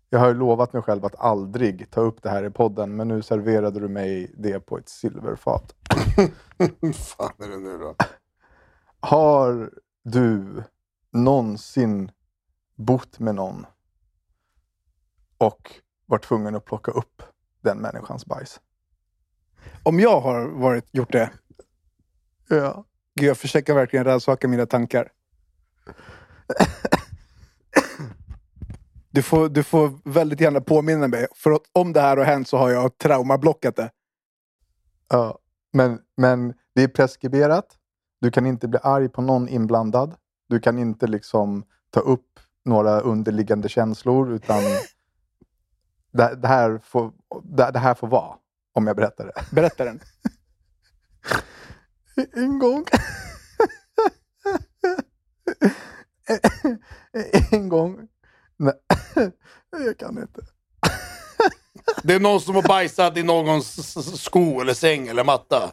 Jag 0.09 0.19
har 0.19 0.27
ju 0.27 0.33
lovat 0.33 0.73
mig 0.73 0.81
själv 0.81 1.05
att 1.05 1.15
aldrig 1.15 1.91
ta 1.91 2.01
upp 2.01 2.23
det 2.23 2.29
här 2.29 2.43
i 2.43 2.49
podden, 2.49 2.95
men 2.95 3.07
nu 3.07 3.21
serverade 3.21 3.79
du 3.79 3.87
mig 3.87 4.35
det 4.37 4.59
på 4.59 4.77
ett 4.77 4.89
silverfat. 4.89 5.75
fan 6.93 7.33
är 7.37 7.49
det 7.49 7.59
nu 7.59 7.77
då? 7.77 7.95
Har 8.99 9.71
du 10.03 10.63
någonsin 11.11 12.11
bott 12.75 13.19
med 13.19 13.35
någon 13.35 13.65
och 15.37 15.71
varit 16.05 16.23
tvungen 16.23 16.55
att 16.55 16.65
plocka 16.65 16.91
upp 16.91 17.23
den 17.61 17.77
människans 17.77 18.25
bajs? 18.25 18.59
Om 19.83 19.99
jag 19.99 20.21
har 20.21 20.45
varit, 20.47 20.85
gjort 20.91 21.11
det, 21.11 21.29
Ja. 22.49 22.85
gud, 23.19 23.29
jag 23.29 23.37
försöker 23.37 23.73
verkligen 23.73 24.05
rannsaka 24.05 24.47
mina 24.47 24.65
tankar. 24.65 25.11
Du 29.11 29.21
får, 29.21 29.49
du 29.49 29.63
får 29.63 29.99
väldigt 30.03 30.41
gärna 30.41 30.61
påminna 30.61 31.07
mig. 31.07 31.27
För 31.35 31.51
att 31.51 31.61
om 31.71 31.93
det 31.93 32.01
här 32.01 32.17
har 32.17 32.23
hänt 32.25 32.47
så 32.47 32.57
har 32.57 32.69
jag 32.69 32.97
traumablockat 32.97 33.75
det. 33.75 33.91
ja. 35.09 35.39
Men, 35.73 35.99
men 36.17 36.53
det 36.75 36.83
är 36.83 36.87
preskriberat. 36.87 37.65
Du 38.21 38.31
kan 38.31 38.45
inte 38.45 38.67
bli 38.67 38.79
arg 38.83 39.09
på 39.09 39.21
någon 39.21 39.49
inblandad. 39.49 40.15
Du 40.49 40.59
kan 40.59 40.79
inte 40.79 41.07
liksom 41.07 41.63
ta 41.89 41.99
upp 41.99 42.39
några 42.65 42.99
underliggande 42.99 43.69
känslor 43.69 44.31
utan 44.33 44.63
det, 46.11 46.35
det, 46.35 46.47
här 46.47 46.79
får, 46.83 47.11
det, 47.43 47.71
det 47.71 47.79
här 47.79 47.93
får 47.93 48.07
vara 48.07 48.35
om 48.75 48.87
jag 48.87 48.95
berättar 48.95 49.25
det. 49.25 49.33
Berätta 49.51 49.85
den. 49.85 49.99
En 52.33 52.59
gång. 52.59 52.85
en 57.51 57.69
gång. 57.69 58.07
Nej, 58.57 58.73
jag 59.85 59.97
kan 59.97 60.17
inte. 60.21 60.41
Det 62.03 62.13
är 62.13 62.19
någon 62.19 62.41
som 62.41 62.55
har 62.55 62.61
bajsat 62.67 63.17
i 63.17 63.23
någons 63.23 63.95
sko 64.23 64.61
eller 64.61 64.73
säng 64.73 65.07
eller 65.07 65.23
matta. 65.23 65.71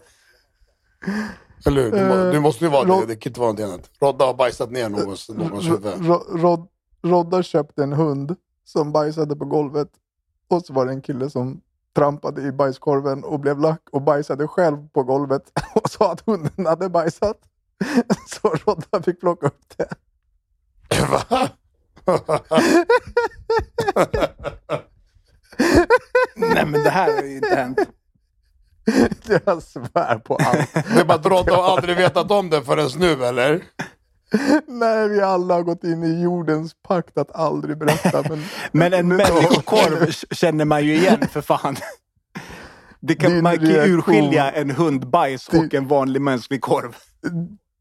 Eller 1.66 1.82
hur? 1.82 1.90
Må, 2.09 2.32
det 2.32 2.40
måste 2.40 2.64
ju 2.64 2.71
vara 2.71 2.85
det. 2.85 2.90
Rod- 2.92 3.09
Det 3.09 3.16
kan 3.16 3.30
inte 3.30 3.40
vara 3.40 3.52
något 3.52 3.61
annat. 3.61 3.90
Rodda 4.00 4.25
har 4.25 4.35
bajsat 4.35 4.71
ner 4.71 4.88
någons, 4.88 5.28
någons 5.28 5.64
huvud. 5.68 6.06
Ro- 6.06 6.37
Rod, 6.38 6.68
Rodda 7.02 7.42
köpte 7.42 7.82
en 7.82 7.92
hund 7.92 8.37
som 8.64 8.92
bajsade 8.92 9.37
på 9.37 9.44
golvet. 9.44 9.88
Och 10.49 10.62
så 10.62 10.73
var 10.73 10.87
det 10.87 10.92
en 10.92 11.02
kille 11.02 11.30
som 11.30 11.61
trampade 11.96 12.42
i 12.42 12.52
bajskorven 12.52 13.25
och 13.25 13.40
blev 13.40 13.61
lack 13.61 13.82
och 13.92 14.02
bajsade 14.02 14.49
själv 14.49 14.88
på 14.88 15.02
golvet 15.02 15.42
och 15.75 15.90
sa 15.90 16.12
att 16.12 16.20
hunden 16.20 16.66
hade 16.66 16.88
bajsat. 16.88 17.38
Så 18.26 18.49
Rodda 18.49 19.02
fick 19.02 19.20
plocka 19.20 19.46
upp 19.46 19.76
det. 19.76 19.88
Va? 21.11 21.49
Nej 26.37 26.66
men 26.66 26.72
det 26.84 26.90
här 26.90 27.16
har 27.16 27.22
ju 27.22 27.37
inte 27.37 27.56
hänt. 27.56 27.78
Jag 29.46 29.62
svär 29.62 30.18
på 30.18 30.37
allt. 30.37 30.75
Det 30.75 31.00
är 31.00 31.04
bara 31.04 31.18
att 31.18 31.26
Rodda 31.26 31.56
har 31.56 31.76
aldrig 31.76 31.96
vetat 31.96 32.30
om 32.30 32.50
det 32.50 32.62
förrän 32.62 32.88
nu 32.99 33.25
eller? 33.25 33.62
Nej, 34.67 35.09
vi 35.09 35.21
alla 35.21 35.55
har 35.55 35.62
gått 35.62 35.85
in 35.85 36.05
i 36.05 36.23
jordens 36.23 36.73
pakt 36.89 37.19
att 37.19 37.37
aldrig 37.37 37.79
berätta. 37.79 38.23
Men, 38.29 38.43
Men 38.73 38.93
en 38.93 39.09
människokorv 39.17 40.11
känner 40.31 40.65
man 40.65 40.85
ju 40.85 40.95
igen 40.97 41.29
för 41.29 41.41
fan. 41.41 41.77
Det 43.01 43.15
kan, 43.15 43.31
Din 43.33 43.43
man 43.43 43.57
kan 43.57 43.67
reaktion- 43.67 43.99
urskilja 43.99 44.51
en 44.51 44.71
hundbajs 44.71 45.49
och 45.49 45.55
Din- 45.55 45.71
en 45.77 45.89
vanlig 45.89 46.23
mänsklig 46.23 46.61
korv. 46.61 46.97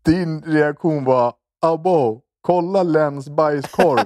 din 0.06 0.42
reaktion 0.42 1.04
var 1.04 1.34
abo, 1.62 2.22
kolla 2.42 2.84
Lens 2.84 3.30
bajskorv. 3.30 4.06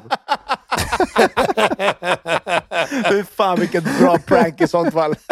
Fy 3.09 3.23
fan 3.23 3.59
vilket 3.59 3.99
bra 3.99 4.17
prank 4.17 4.61
i 4.61 4.67
sånt 4.67 4.93
fall. 4.93 5.15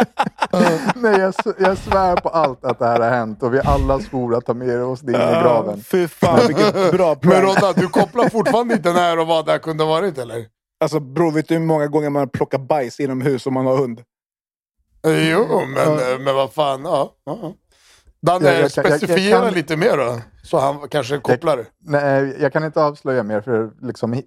Nej, 0.95 1.19
jag, 1.19 1.33
jag 1.59 1.77
svär 1.77 2.15
på 2.15 2.29
allt 2.29 2.65
att 2.65 2.79
det 2.79 2.85
här 2.85 2.99
har 2.99 3.09
hänt 3.09 3.43
och 3.43 3.53
vi 3.53 3.59
alla 3.59 3.99
svor 3.99 4.35
att 4.35 4.45
ta 4.45 4.53
med 4.53 4.83
oss 4.83 4.99
det 4.99 5.11
in 5.11 5.19
i 5.19 5.41
graven. 5.41 5.83
Fy 5.83 6.07
fan 6.07 6.39
vilket 6.47 6.73
bra 6.91 7.07
Men 7.07 7.19
prank. 7.19 7.43
Rodda, 7.43 7.73
du 7.73 7.87
kopplar 7.87 8.29
fortfarande 8.29 8.73
inte 8.73 8.93
när 8.93 9.19
och 9.19 9.27
vad 9.27 9.45
det 9.45 9.51
här 9.51 9.59
kunde 9.59 9.85
varit 9.85 10.17
eller? 10.17 10.45
Alltså 10.79 10.99
bror, 10.99 11.31
vet 11.31 11.47
du 11.47 11.53
hur 11.53 11.61
många 11.61 11.87
gånger 11.87 12.09
man 12.09 12.29
plockar 12.29 12.57
bajs 12.57 12.99
inomhus 12.99 13.47
om 13.47 13.53
man 13.53 13.65
har 13.65 13.77
hund? 13.77 14.01
Jo, 15.07 15.61
men, 15.67 16.23
men 16.23 16.35
vad 16.35 16.53
fan. 16.53 16.85
Ja, 16.85 17.13
ja. 17.25 17.53
Danne, 18.25 18.45
Jag- 18.51 18.71
jag 18.75 19.01
jag- 19.19 19.43
kan- 19.43 19.53
lite 19.53 19.77
mer 19.77 19.97
då. 19.97 20.19
Så 20.43 20.59
han 20.59 20.87
kanske 20.89 21.17
kopplar. 21.17 21.65
Nej, 21.85 22.37
jag 22.39 22.53
kan 22.53 22.63
inte 22.63 22.83
avslöja 22.83 23.23
mer 23.23 23.41
för 23.41 23.71
liksom, 23.81 24.21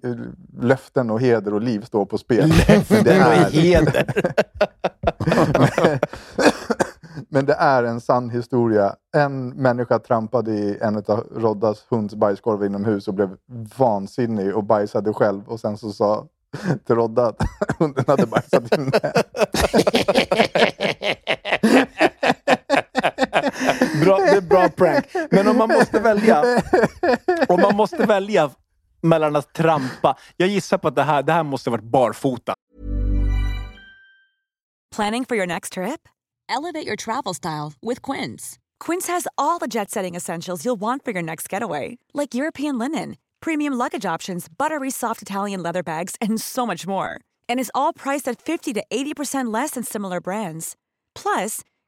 löften 0.61 1.09
och 1.09 1.21
heder 1.21 1.53
och 1.53 1.61
liv 1.61 1.81
står 1.81 2.05
på 2.05 2.17
spel. 2.17 2.53
Men 2.89 3.03
det 3.03 3.11
är, 3.13 3.49
heder. 3.51 4.05
men 7.29 7.45
det 7.45 7.53
är 7.53 7.83
en 7.83 8.01
sann 8.01 8.29
historia. 8.29 8.95
En 9.17 9.49
människa 9.49 9.99
trampade 9.99 10.51
i 10.51 10.77
en 10.81 10.97
av 10.97 11.23
Roddas 11.35 11.85
hunds 11.89 12.15
bajskorv 12.15 12.65
inomhus 12.65 13.07
och 13.07 13.13
blev 13.13 13.29
vansinnig 13.77 14.55
och 14.55 14.63
bajsade 14.63 15.13
själv. 15.13 15.41
Och 15.47 15.59
sen 15.59 15.77
så 15.77 15.91
sa 15.91 16.25
till 16.87 16.95
Rodda 16.95 17.25
att 17.27 17.41
hunden 17.79 18.03
hade 18.07 18.25
bajsat 18.25 18.77
inne. 18.77 18.91
Bra, 24.07 24.17
det 24.17 24.37
är 24.37 24.41
bra 24.41 24.69
prank. 24.69 25.05
Men 25.31 25.47
om 25.47 25.57
man 25.57 25.69
måste 25.69 25.99
välja. 25.99 26.61
Om 27.47 27.61
man 27.61 27.75
måste 27.75 28.05
välja 28.05 28.49
mellan 29.01 29.35
att 29.35 29.53
trampa. 29.53 30.17
Jag 30.37 30.49
gissar 30.49 30.77
på 30.77 30.87
att 30.87 30.95
det 30.95 31.03
här, 31.03 31.23
det 31.23 31.33
här 31.33 31.43
måste 31.43 31.69
ha 31.69 31.71
varit 31.71 31.91
barfota. 31.91 32.53
Planning 34.95 35.25
for 35.25 35.35
your 35.37 35.47
next 35.47 35.73
trip? 35.73 36.07
Elevate 36.49 36.87
your 36.87 36.95
travel 36.95 37.33
style 37.35 37.73
with 37.81 38.01
Quince. 38.01 38.57
Quince 38.79 39.07
has 39.07 39.27
all 39.37 39.59
the 39.59 39.67
jet 39.67 39.91
setting 39.91 40.15
essentials 40.15 40.63
you'll 40.65 40.79
want 40.79 41.03
for 41.03 41.11
your 41.11 41.23
next 41.23 41.53
getaway, 41.53 41.97
like 42.13 42.33
European 42.33 42.77
linen, 42.79 43.15
premium 43.41 43.73
luggage 43.73 44.05
options, 44.05 44.47
buttery 44.47 44.91
soft 44.91 45.21
Italian 45.21 45.61
leather 45.61 45.83
bags, 45.83 46.15
and 46.21 46.41
so 46.41 46.65
much 46.65 46.87
more. 46.87 47.19
And 47.49 47.59
is 47.59 47.71
all 47.75 47.93
priced 47.93 48.27
at 48.27 48.41
50 48.41 48.73
to 48.73 48.83
80% 48.89 49.53
less 49.53 49.71
than 49.71 49.83
similar 49.83 50.21
brands. 50.21 50.75
Plus, 51.13 51.61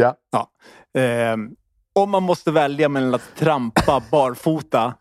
Ja. 0.00 0.14
Ja. 0.30 0.50
Ehm, 1.00 1.50
om 1.94 2.10
man 2.10 2.22
måste 2.22 2.50
välja 2.50 2.88
mellan 2.88 3.14
att 3.14 3.36
trampa 3.38 4.02
barfota 4.10 4.94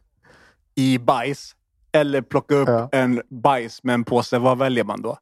i 0.76 0.98
bajs 0.98 1.56
eller 1.92 2.22
plocka 2.22 2.56
upp 2.56 2.68
Ja. 2.70 2.90
en 2.92 3.22
bajs 3.30 3.84
med 3.84 3.94
en 3.94 4.04
påse, 4.04 4.40
vad 4.40 4.58
väljer 4.58 4.84
man 4.84 5.02
då? 5.02 5.18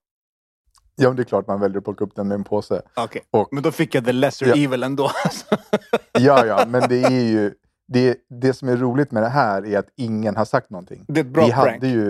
ja, 0.99 1.07
men 1.09 1.15
det 1.15 1.21
är 1.21 1.25
klart 1.25 1.47
man 1.47 1.59
väljer 1.59 1.77
att 1.77 1.83
plocka 1.83 2.03
upp 2.03 2.15
den 2.15 2.27
med 2.27 2.35
en 2.35 2.43
påse. 2.43 2.81
Okej, 2.95 3.21
Och- 3.31 3.49
men 3.51 3.63
då 3.63 3.71
fick 3.71 3.95
jag 3.95 4.05
the 4.05 4.11
lesser 4.11 4.45
Ja. 4.45 4.55
evil 4.55 4.83
ändå. 4.83 5.11
Ja, 6.19 6.45
ja, 6.45 6.65
men 6.67 6.89
det 6.89 7.03
är 7.03 7.23
ju... 7.23 7.53
Det, 7.87 8.17
det 8.41 8.53
som 8.53 8.69
är 8.69 8.77
roligt 8.77 9.11
med 9.11 9.23
det 9.23 9.29
här 9.29 9.65
är 9.65 9.79
att 9.79 9.89
ingen 9.95 10.35
har 10.35 10.45
sagt 10.45 10.69
någonting. 10.69 11.05
Det 11.07 11.19
är 11.19 11.23
ett 11.23 11.31
bra 11.31 11.45
vi 11.45 11.51
prank. 11.51 11.67
hade 11.73 11.87
ju... 11.87 12.03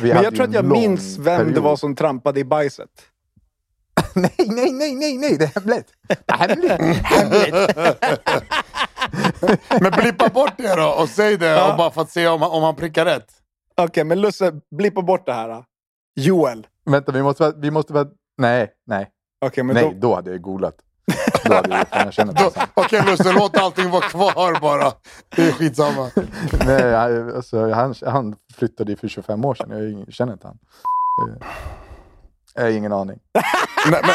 Vi 0.00 0.08
men 0.08 0.10
hade 0.12 0.24
jag 0.26 0.34
tror 0.34 0.44
att 0.48 0.54
jag 0.54 0.64
minns 0.64 1.18
vem 1.18 1.38
det 1.38 1.44
period. 1.44 1.62
var 1.64 1.76
som 1.76 1.96
trampade 1.96 2.40
i 2.40 2.44
bajset. 2.44 2.90
Nej, 4.14 4.34
nej, 4.38 4.72
nej, 4.72 4.94
nej, 4.94 5.18
nej, 5.18 5.38
det 5.38 5.44
är 5.44 5.60
hemligt. 5.60 5.86
Det 6.08 6.16
är 6.26 6.36
hemligt. 6.36 7.02
hemligt. 7.04 7.54
Men 9.80 9.92
blippa 9.92 10.28
bort 10.28 10.52
det 10.56 10.74
då 10.76 10.88
och 10.88 11.08
säg 11.08 11.36
det 11.36 11.46
Ja. 11.46 11.70
och 11.72 11.78
bara 11.78 11.90
för 11.90 12.00
att 12.02 12.10
se 12.10 12.28
om, 12.28 12.42
han- 12.42 12.50
om 12.50 12.62
han 12.62 12.76
prickar 12.76 13.04
rätt. 13.04 13.26
Okej, 13.76 14.04
men 14.04 14.20
Lusse, 14.20 14.52
blippa 14.76 15.02
bort 15.02 15.26
det 15.26 15.32
här. 15.32 15.48
Då. 15.48 15.64
Joel. 16.16 16.66
Vänta, 16.86 17.12
vi 17.12 17.22
måste, 17.22 17.52
vi 17.56 17.70
måste 17.70 17.92
vara... 17.92 18.06
Nej, 18.38 18.70
nej, 18.86 19.10
Okej, 19.46 19.64
men 19.64 19.74
nej, 19.74 19.84
då... 19.84 20.08
då 20.08 20.14
hade 20.14 20.30
jag 20.30 20.40
googlat. 20.42 20.74
Då 21.44 21.54
hade 21.54 21.76
jag, 21.76 21.86
jag 22.06 22.12
känner 22.12 22.32
Då-. 22.32 22.52
Okej 22.74 23.02
Lusse, 23.06 23.32
låt 23.32 23.56
allting 23.56 23.90
vara 23.90 24.02
kvar 24.02 24.60
bara. 24.60 24.92
Det 25.36 25.42
är 25.48 25.52
skitsamma. 25.52 26.10
Nej, 26.66 26.94
alltså, 26.94 27.70
han, 27.72 27.94
han 28.06 28.36
flyttade 28.54 28.90
ju 28.92 28.96
för 28.96 29.08
25 29.08 29.44
år 29.44 29.54
sedan. 29.54 30.00
Jag 30.06 30.14
känner 30.14 30.32
inte 30.32 30.46
han. 30.46 30.58
Eh, 32.58 32.62
Jag 32.64 32.70
har 32.70 32.70
ingen 32.78 32.92
aning. 32.92 33.18
Nej, 33.90 34.02
men... 34.02 34.14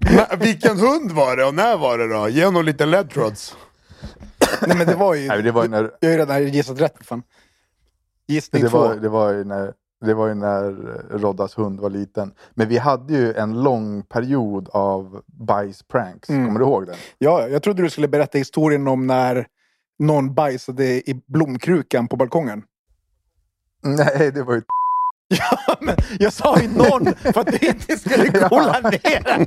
Men 0.16 0.38
vilken 0.38 0.78
hund 0.78 1.12
var 1.12 1.36
det 1.36 1.44
och 1.44 1.54
när 1.54 1.76
var 1.76 1.98
det 1.98 2.08
då? 2.08 2.28
Ge 2.28 2.44
honom 2.44 2.64
lite 2.64 2.86
ledtrots. 2.86 3.56
Nej, 4.66 4.76
men 4.76 4.86
det 4.86 4.94
var 4.94 5.14
ju... 5.14 5.28
Nej, 5.28 5.42
det 5.42 5.52
var 5.52 5.62
ju 5.62 5.68
när, 5.68 5.90
Jag 6.00 6.08
har 6.08 6.12
ju 6.12 6.18
redan 6.18 6.48
gissat 6.48 6.80
rätt. 6.80 6.94
Fan. 7.00 7.22
Gissning 8.28 8.62
det 8.62 8.68
två. 8.68 8.78
var, 8.78 8.94
det 8.94 9.08
var 9.08 9.32
ju 9.32 9.44
när, 9.44 9.72
det 10.04 10.14
var 10.14 10.28
ju 10.28 10.34
när 10.34 10.72
Roddas 11.18 11.58
hund 11.58 11.80
var 11.80 11.90
liten. 11.90 12.32
Men 12.54 12.68
vi 12.68 12.78
hade 12.78 13.12
ju 13.14 13.34
en 13.34 13.62
lång 13.62 14.02
period 14.02 14.68
av 14.72 15.22
bajspranks. 15.26 16.28
Mm. 16.30 16.46
Kommer 16.46 16.60
du 16.60 16.66
ihåg 16.66 16.86
den? 16.86 16.96
Ja, 17.18 17.48
jag 17.48 17.62
trodde 17.62 17.82
du 17.82 17.90
skulle 17.90 18.08
berätta 18.08 18.38
historien 18.38 18.88
om 18.88 19.06
när 19.06 19.46
någon 19.98 20.34
bajsade 20.34 20.84
i 20.84 21.22
blomkrukan 21.26 22.08
på 22.08 22.16
balkongen. 22.16 22.62
Nej, 23.86 24.30
det 24.34 24.42
var 24.42 24.54
ju... 24.54 24.62
Ja, 25.28 25.76
men 25.80 25.96
jag 26.18 26.32
sa 26.32 26.60
ju 26.60 26.68
någon 26.68 27.14
för 27.14 27.40
att 27.40 27.46
du 27.60 27.66
inte 27.66 27.96
skulle 27.98 28.30
kolla 28.48 28.80
ner. 28.80 29.46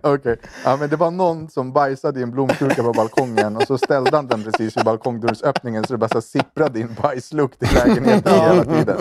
Okej. 0.00 0.36
Ja, 0.64 0.76
men 0.76 0.90
det 0.90 0.96
var 0.96 1.10
någon 1.10 1.48
som 1.48 1.72
bajsade 1.72 2.20
i 2.20 2.22
en 2.22 2.30
blomkruka 2.30 2.82
på 2.82 2.92
balkongen 2.92 3.56
och 3.56 3.62
så 3.62 3.78
ställde 3.78 4.16
han 4.16 4.26
den 4.26 4.44
precis 4.44 4.76
vid 4.76 4.84
balkongdörrsöppningen 4.84 5.84
så 5.84 5.92
det 5.92 5.98
bara 5.98 6.08
så 6.08 6.20
sipprade 6.22 6.80
in 6.80 6.96
bajslukt 7.02 7.62
i 7.62 7.66
lägenheten 7.74 8.40
hela 8.40 8.64
tiden. 8.64 8.96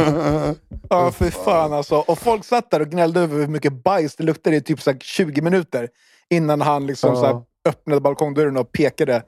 Ja, 0.89 1.11
för 1.11 1.29
fan 1.29 1.73
alltså. 1.73 1.95
Och 1.95 2.17
folk 2.19 2.45
satt 2.45 2.71
där 2.71 2.79
och 2.79 2.87
gnällde 2.89 3.19
över 3.19 3.37
hur 3.37 3.47
mycket 3.47 3.83
bajs 3.83 4.15
det 4.15 4.23
luktade 4.23 4.55
i 4.55 4.61
typ 4.61 4.81
så 4.81 4.91
här 4.91 4.97
20 5.01 5.41
minuter 5.41 5.87
innan 6.29 6.61
han 6.61 6.87
liksom 6.87 7.13
Ja. 7.13 7.21
så 7.21 7.43
öppnade 7.69 8.01
balkongdörren 8.01 8.57
och 8.57 8.71
pekade 8.71 9.23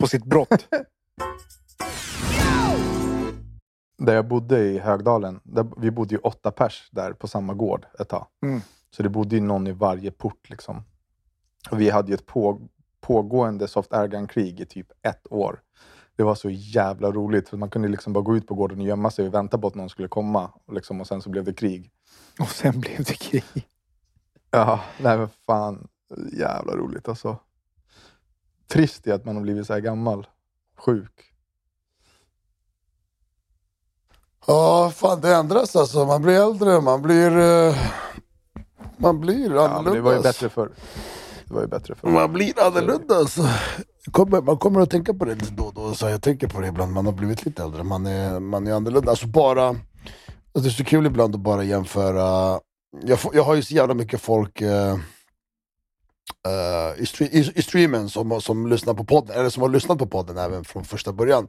på 0.00 0.06
sitt 0.06 0.24
brott. 0.24 0.68
Där 3.98 4.14
jag 4.14 4.28
bodde 4.28 4.58
i 4.58 4.78
Högdalen, 4.78 5.40
där, 5.42 5.66
vi 5.76 5.90
bodde 5.90 6.14
ju 6.14 6.18
åtta 6.18 6.50
pers 6.50 6.88
där 6.92 7.12
på 7.12 7.28
samma 7.28 7.54
gård 7.54 7.86
ett 7.98 8.08
tag. 8.08 8.26
Mm. 8.42 8.60
Så 8.90 9.02
det 9.02 9.08
bodde 9.08 9.34
ju 9.34 9.40
någon 9.40 9.66
i 9.66 9.72
varje 9.72 10.10
port 10.10 10.50
liksom. 10.50 10.82
Och 11.70 11.80
vi 11.80 11.90
hade 11.90 12.08
ju 12.08 12.14
ett 12.14 12.26
på, 12.26 12.60
pågående 13.00 13.68
soft 13.68 13.92
airgun-krig 13.92 14.60
i 14.60 14.66
typ 14.66 14.86
ett 15.02 15.32
år. 15.32 15.60
Det 16.16 16.22
var 16.22 16.34
så 16.34 16.50
jävla 16.50 17.12
roligt. 17.12 17.48
För 17.48 17.56
man 17.56 17.70
kunde 17.70 17.88
liksom 17.88 18.12
bara 18.12 18.24
gå 18.24 18.36
ut 18.36 18.46
på 18.46 18.54
gården 18.54 18.80
och 18.80 18.86
gömma 18.86 19.10
sig 19.10 19.26
och 19.26 19.34
vänta 19.34 19.58
på 19.58 19.66
att 19.66 19.74
någon 19.74 19.88
skulle 19.88 20.08
komma. 20.08 20.50
Och, 20.66 20.74
liksom, 20.74 21.00
och 21.00 21.06
sen 21.06 21.22
så 21.22 21.30
blev 21.30 21.44
det 21.44 21.52
krig. 21.52 21.90
Och 22.40 22.48
sen 22.48 22.80
blev 22.80 23.04
det 23.04 23.18
krig. 23.18 23.66
Ja, 24.50 24.80
nej 25.00 25.18
men 25.18 25.28
fan. 25.46 25.88
Jävla 26.32 26.76
roligt 26.76 27.08
alltså. 27.08 27.38
Trist 28.72 29.06
i 29.06 29.12
att 29.12 29.24
man 29.24 29.36
har 29.36 29.42
blivit 29.42 29.66
så 29.66 29.72
här 29.72 29.80
gammal. 29.80 30.26
Sjuk. 30.78 31.12
Ja, 34.46 34.92
fan 34.94 35.20
det 35.20 35.34
ändras 35.34 35.76
alltså. 35.76 36.04
Man 36.06 36.22
blir 36.22 36.34
äldre, 36.34 36.80
man 36.80 37.02
blir... 37.02 37.38
eh, 37.38 37.74
man 38.96 39.20
blir 39.20 39.54
Ja, 39.54 39.68
annorlunda. 39.68 39.82
men 39.82 39.94
det 39.94 40.00
var 40.00 40.12
ju 40.14 40.20
bättre 40.20 40.48
förr. 40.48 40.70
Det 41.44 41.54
var 41.54 41.60
ju 41.60 41.66
bättre 41.68 41.94
förr. 41.94 42.08
Man 42.08 42.32
blir 42.32 42.66
annorlunda 42.66 43.16
alltså. 43.16 43.48
Kommer, 44.10 44.40
man 44.42 44.58
kommer 44.58 44.80
att 44.80 44.90
tänka 44.90 45.14
på 45.14 45.24
det 45.24 45.34
lite 45.34 45.52
då 45.52 45.64
och 45.64 45.74
då. 45.74 45.94
Så 45.94 46.08
jag 46.08 46.22
tänker 46.22 46.48
på 46.48 46.60
det 46.60 46.66
ibland, 46.66 46.92
man 46.92 47.06
har 47.06 47.12
blivit 47.12 47.44
lite 47.46 47.62
äldre. 47.62 47.82
Man 47.84 48.06
är, 48.06 48.40
man 48.40 48.66
är 48.66 48.72
annorlunda. 48.72 49.10
Alltså 49.10 49.26
bara... 49.26 49.68
Alltså 49.68 50.62
det 50.62 50.68
är 50.68 50.70
så 50.70 50.84
kul 50.84 51.06
ibland 51.06 51.34
att 51.34 51.40
bara 51.40 51.64
jämföra. 51.64 52.60
Jag, 53.02 53.20
får, 53.20 53.34
jag 53.36 53.42
har 53.44 53.54
ju 53.54 53.62
så 53.62 53.74
jävla 53.74 53.94
mycket 53.94 54.20
folk 54.20 54.60
eh, 54.60 54.96
eh, 56.46 57.02
i, 57.02 57.38
i, 57.38 57.52
i 57.54 57.62
streamen 57.62 58.08
som, 58.08 58.40
som 58.40 58.66
lyssnar 58.66 58.94
på 58.94 59.04
podden, 59.04 59.36
eller 59.36 59.50
som 59.50 59.62
har 59.62 59.70
lyssnat 59.70 59.98
på 59.98 60.06
podden 60.06 60.38
även 60.38 60.64
från 60.64 60.84
första 60.84 61.12
början. 61.12 61.48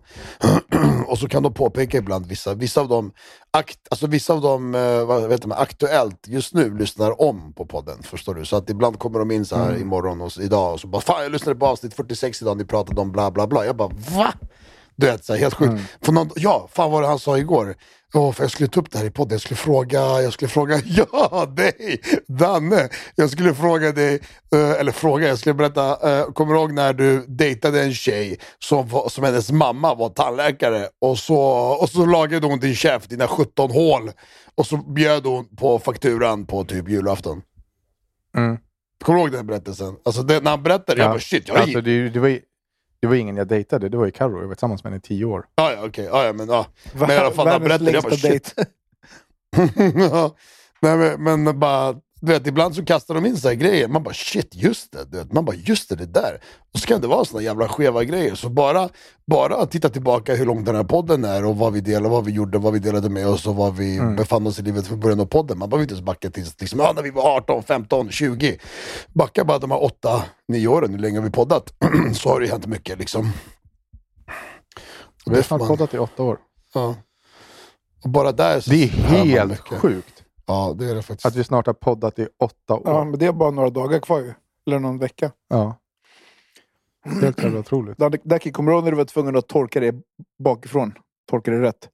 och 1.07 1.19
så 1.19 1.27
kan 1.27 1.43
de 1.43 1.53
påpeka 1.53 1.97
ibland 1.97 2.25
vissa, 2.25 2.53
vissa 2.53 2.81
av 2.81 2.88
dem, 2.88 3.11
akt, 3.51 3.79
alltså 3.89 4.07
vissa 4.07 4.33
av 4.33 4.41
dem 4.41 4.75
eh, 4.75 5.05
vad 5.05 5.29
vet 5.29 5.45
man, 5.45 5.57
aktuellt 5.57 6.27
just 6.27 6.53
nu 6.53 6.77
lyssnar 6.77 7.21
om 7.21 7.53
på 7.53 7.65
podden. 7.65 8.03
Förstår 8.03 8.35
du? 8.35 8.45
Så 8.45 8.55
att 8.55 8.69
ibland 8.69 9.00
kommer 9.00 9.19
de 9.19 9.31
in 9.31 9.45
så 9.45 9.55
här 9.55 9.77
imorgon 9.77 10.21
och 10.21 10.31
så, 10.31 10.41
idag 10.41 10.73
och 10.73 10.79
så 10.79 10.88
bara 10.88 11.01
Fan 11.01 11.23
jag 11.23 11.31
lyssnade 11.31 11.59
på 11.59 11.67
avsnitt 11.67 11.93
46 11.93 12.41
idag, 12.41 12.57
ni 12.57 12.65
pratade 12.65 13.01
om 13.01 13.11
bla 13.11 13.31
bla 13.31 13.47
bla. 13.47 13.65
Jag 13.65 13.75
bara 13.75 13.89
VA? 13.89 14.33
Du 15.01 15.08
vet, 15.08 15.25
så 15.25 15.34
här, 15.34 15.39
helt 15.39 15.53
sjukt. 15.53 15.81
För 16.01 16.12
någon, 16.12 16.29
ja, 16.36 16.70
fan 16.74 16.91
vad 16.91 17.03
det 17.03 17.08
han 17.08 17.20
sa 17.20 17.38
igår? 17.38 17.75
Åh, 18.13 18.31
för 18.31 18.43
jag 18.43 18.51
skulle 18.51 18.70
ta 18.70 18.79
upp 18.79 18.91
det 18.91 18.98
här 18.98 19.05
i 19.05 19.12
podden, 19.12 19.31
jag 19.31 19.41
skulle 19.41 19.58
fråga, 19.58 20.00
jag 20.00 20.34
skulle 20.34 20.50
fråga, 20.50 20.81
ja 20.86 21.46
dig, 21.46 22.01
Danne! 22.27 22.89
Jag 23.15 23.29
skulle 23.29 23.55
fråga 23.55 23.91
dig, 23.91 24.20
eh, 24.55 24.72
eller 24.72 24.91
fråga, 24.91 25.27
jag 25.27 25.39
skulle 25.39 25.53
berätta, 25.53 25.91
uh, 25.91 26.31
kommer 26.31 26.53
du 26.53 26.60
ihåg 26.60 26.74
när 26.74 26.93
du 26.93 27.25
dejtade 27.27 27.81
en 27.81 27.93
tjej 27.93 28.39
som, 28.60 28.89
som 29.10 29.24
hennes 29.24 29.51
mamma 29.51 29.96
var 29.96 30.10
tandläkare 30.10 30.88
och 31.01 31.17
så, 31.17 31.39
och 31.81 31.89
så 31.89 32.05
lagade 32.05 32.48
hon 32.48 32.60
din 32.60 32.75
käft, 32.75 33.10
dina 33.10 33.27
17 33.27 33.72
hål, 33.72 34.12
och 34.55 34.67
så 34.67 34.77
bjöd 34.77 35.25
hon 35.25 35.55
på 35.55 35.79
fakturan 35.79 36.46
på 36.46 36.63
typ 36.63 36.89
julafton. 36.89 37.41
Mm. 38.38 38.58
Kommer 39.03 39.20
du 39.20 39.24
ihåg 39.24 39.31
den 39.31 39.48
berättelsen? 39.48 39.96
Alltså 40.05 40.24
det, 40.24 40.43
när 40.43 40.51
han 40.51 40.63
berättade, 40.63 41.01
jag 41.01 41.12
bara 41.12 41.20
shit, 41.20 41.48
jag 41.48 41.58
alltså, 41.58 41.81
det, 41.81 42.10
det, 42.10 42.20
var 42.20 42.39
det 43.01 43.08
var 43.08 43.15
ingen 43.15 43.38
jag 43.38 43.48
dejtade, 43.48 43.89
det 43.89 43.98
var 43.98 44.05
ju 44.05 44.12
Carro. 44.12 44.41
Jag 44.41 44.48
var 44.48 44.55
tillsammans 44.55 44.84
med 44.84 44.91
henne 44.91 44.98
i 44.98 45.08
tio 45.08 45.25
år. 45.25 45.46
Ja, 45.55 45.72
ja, 45.72 45.86
okej. 45.86 46.05
Ja, 46.05 46.25
ja, 46.25 46.34
men, 46.34 46.50
ja. 46.50 46.65
men 46.93 47.12
i 47.12 47.13
alla 47.13 47.31
fall, 47.31 47.46
när 47.46 47.51
han 47.51 47.63
berättade, 47.63 47.91
jag 47.91 48.03
bara 48.03 48.15
shit. 48.15 48.55
Nej, 50.81 51.17
men, 51.17 51.43
men 51.43 51.60
bara, 51.60 51.96
du 52.23 52.31
vet, 52.31 52.47
ibland 52.47 52.75
så 52.75 52.85
kastar 52.85 53.15
de 53.15 53.25
in 53.25 53.37
så 53.37 53.49
grejer, 53.49 53.87
man 53.87 54.03
bara 54.03 54.13
shit, 54.13 54.55
just 54.55 54.91
det. 54.91 55.05
Du 55.11 55.17
vet, 55.17 55.33
man 55.33 55.45
bara 55.45 55.55
just 55.55 55.89
det, 55.89 55.95
det 55.95 56.05
där. 56.05 56.41
Och 56.73 56.79
så 56.79 56.87
kan 56.87 57.01
det 57.01 57.07
vara 57.07 57.25
såna 57.25 57.43
jävla 57.43 57.67
skeva 57.67 58.03
grejer. 58.03 58.35
Så 58.35 58.49
bara, 58.49 58.89
bara 59.27 59.55
att 59.55 59.71
titta 59.71 59.89
tillbaka 59.89 60.35
hur 60.35 60.45
lång 60.45 60.63
den 60.63 60.75
här 60.75 60.83
podden 60.83 61.25
är 61.25 61.45
och 61.45 61.57
vad 61.57 61.73
vi 61.73 61.81
delade, 61.81 62.09
vad 62.09 62.25
vi 62.25 62.31
gjorde, 62.31 62.57
vad 62.57 62.73
vi 62.73 62.79
delade 62.79 63.09
med 63.09 63.27
oss 63.27 63.47
och 63.47 63.55
vad 63.55 63.75
vi 63.75 63.99
befann 64.17 64.47
oss 64.47 64.59
i 64.59 64.61
livet 64.61 64.87
från 64.87 64.99
början 64.99 65.19
av 65.19 65.25
podden. 65.25 65.57
Man 65.57 65.69
behöver 65.69 65.83
inte 65.83 65.93
ens 65.93 66.05
backa 66.05 66.29
tills 66.29 66.61
liksom, 66.61 66.79
ja, 66.79 66.93
när 66.95 67.03
vi 67.03 67.11
var 67.11 67.37
18, 67.37 67.63
15, 67.63 68.09
20. 68.09 68.57
Backa 69.13 69.43
bara 69.43 69.59
de 69.59 69.71
här 69.71 69.83
8, 69.83 70.23
9 70.47 70.67
åren, 70.67 70.91
hur 70.91 70.99
länge 70.99 71.17
har 71.17 71.25
vi 71.25 71.31
poddat? 71.31 71.73
så 72.13 72.29
har 72.29 72.39
det 72.39 72.45
ju 72.45 72.51
hänt 72.51 72.65
mycket 72.65 72.99
liksom. 72.99 73.31
Vi 75.25 75.35
har 75.35 75.41
snart 75.41 75.67
poddat 75.67 75.93
i 75.93 75.97
åtta 75.97 76.23
år. 76.23 76.37
Ja. 76.73 76.95
Och 78.03 78.09
bara 78.09 78.31
där 78.31 78.59
så 78.59 78.69
Det 78.69 78.83
är 78.83 78.87
helt 78.87 79.59
sjukt 79.59 80.20
Ja, 80.51 80.74
det 80.79 80.86
är 80.91 80.96
det 80.96 81.01
faktiskt. 81.01 81.25
att 81.25 81.36
vi 81.36 81.43
snart 81.43 81.65
har 81.65 81.74
poddat 81.74 82.20
i 82.20 82.27
åtta 82.39 82.74
år. 82.74 82.81
Ja, 82.86 83.03
men 83.03 83.20
det 83.20 83.25
är 83.25 83.31
bara 83.31 83.51
några 83.51 83.70
dagar 83.70 84.00
kvar 84.00 84.20
ju. 84.20 84.33
Eller 84.68 84.79
någon 84.79 84.98
vecka. 84.98 85.31
Ja. 85.50 85.75
Helt 87.22 87.44
jävla 87.44 87.59
otroligt. 87.66 87.98
Där 87.98 88.51
kommer 88.51 88.72
du 88.72 88.75
ihåg 88.75 88.83
när 88.83 88.92
du 88.92 88.98
var 88.98 89.05
tvungen 89.05 89.35
att 89.35 89.48
torka 89.48 89.79
det 89.79 89.96
bakifrån? 90.44 90.94
Torka 91.29 91.51
det 91.51 91.61
rätt. 91.61 91.90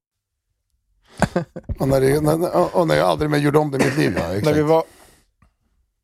Och 1.79 1.87
när, 1.87 2.01
det, 2.01 2.21
när- 2.21 2.77
och 2.77 2.87
när 2.87 2.95
jag 2.95 3.07
aldrig 3.07 3.29
mer 3.31 3.37
gjorde 3.37 3.59
om 3.59 3.71
det 3.71 3.77
i 3.83 3.85
mitt 3.85 3.97
liv. 3.97 4.13
Ja, 4.17 4.23
exakt. 4.29 4.45
När 4.45 4.53
vi 4.53 4.61
var... 4.61 4.83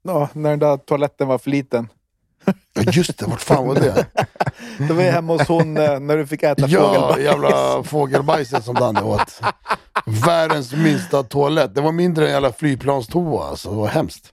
Ja, 0.01 0.29
när 0.33 0.49
den 0.49 0.59
där 0.59 0.77
toaletten 0.77 1.27
var 1.27 1.37
för 1.37 1.49
liten. 1.49 1.87
Ja, 2.73 2.81
just 2.91 3.17
det, 3.17 3.25
vart 3.25 3.41
fan 3.41 3.67
var 3.67 3.75
det? 3.75 4.05
Då 4.87 4.93
var 4.93 5.03
hemma 5.03 5.33
hos 5.33 5.47
hon 5.47 5.77
eh, 5.77 5.99
när 5.99 6.17
du 6.17 6.27
fick 6.27 6.43
äta 6.43 6.65
ja, 6.67 6.81
fågelbajs. 6.93 7.23
jävla 7.25 7.83
fågelbajset 7.83 8.63
som 8.63 8.75
Danne 8.75 9.01
åt. 9.01 9.41
Världens 10.25 10.73
minsta 10.73 11.23
toalett. 11.23 11.75
Det 11.75 11.81
var 11.81 11.91
mindre 11.91 12.23
än 12.23 12.27
en 12.27 12.33
jävla 12.33 12.53
flygplanstoa. 12.53 13.43
Alltså, 13.49 13.69
det 13.69 13.75
var 13.75 13.87
hemskt. 13.87 14.29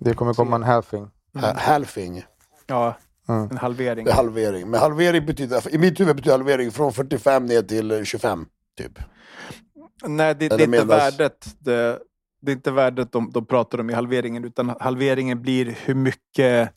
Det 0.00 0.14
kommer 0.14 0.34
komma 0.34 0.56
en 0.56 0.62
halving. 0.62 1.08
Mm. 1.38 1.56
Halving. 1.56 2.24
Ja, 2.66 2.96
Mm. 3.28 3.50
en 3.50 3.58
halvering. 3.58 4.04
Det 4.04 4.10
är 4.10 4.14
halvering. 4.14 4.70
Men 4.70 4.80
halvering 4.80 5.26
betyder, 5.26 5.74
i 5.74 5.78
mitt 5.78 6.00
huvud 6.00 6.16
betyder 6.16 6.36
halvering 6.38 6.70
från 6.72 6.92
45 6.92 7.46
ner 7.46 7.62
till 7.62 8.04
25. 8.04 8.46
Typ. 8.78 8.98
Nej, 10.06 10.34
det, 10.34 10.48
det 10.48 10.54
är 10.54 10.66
inte 10.66 10.84
värdet. 10.84 11.46
Det, 11.58 11.98
det 12.44 12.52
är 12.52 12.56
inte 12.56 12.70
värdet 12.70 13.12
de, 13.12 13.30
de 13.30 13.46
pratar 13.46 13.80
om 13.80 13.90
i 13.90 13.92
halveringen, 13.92 14.44
utan 14.44 14.74
halveringen 14.80 15.42
blir 15.42 15.76
hur 15.84 15.94
mycket 15.94 16.70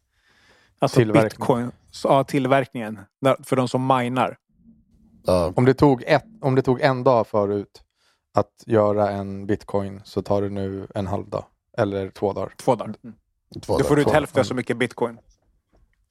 alltså 0.80 0.98
Tillverkning. 1.00 1.30
bitcoin, 1.30 1.72
ja, 2.04 2.24
tillverkningen, 2.24 3.00
för 3.44 3.56
de 3.56 3.68
som 3.68 3.88
minar. 3.88 4.38
Ja. 5.26 5.54
Om 5.56 5.66
det, 5.66 5.74
tog 5.74 6.04
ett, 6.08 6.26
om 6.42 6.56
det 6.56 6.62
tog 6.62 6.82
en 6.82 7.04
dag 7.04 7.28
förut 7.28 7.82
att 8.34 8.64
göra 8.66 9.10
en 9.10 9.46
bitcoin 9.46 10.02
så 10.04 10.22
tar 10.22 10.42
det 10.42 10.50
nu 10.50 10.88
en 10.96 11.08
halv 11.08 11.30
dag. 11.30 11.46
Eller 11.78 12.10
två 12.10 12.34
dagar. 12.34 12.54
Två 12.58 12.76
dagar. 12.76 12.96
Två 13.62 13.78
Du 13.78 13.84
får 13.84 13.96
dagar. 13.96 14.08
ut 14.08 14.14
hälften 14.14 14.46
så 14.46 14.54
mycket 14.54 14.78
bitcoin. 14.78 15.18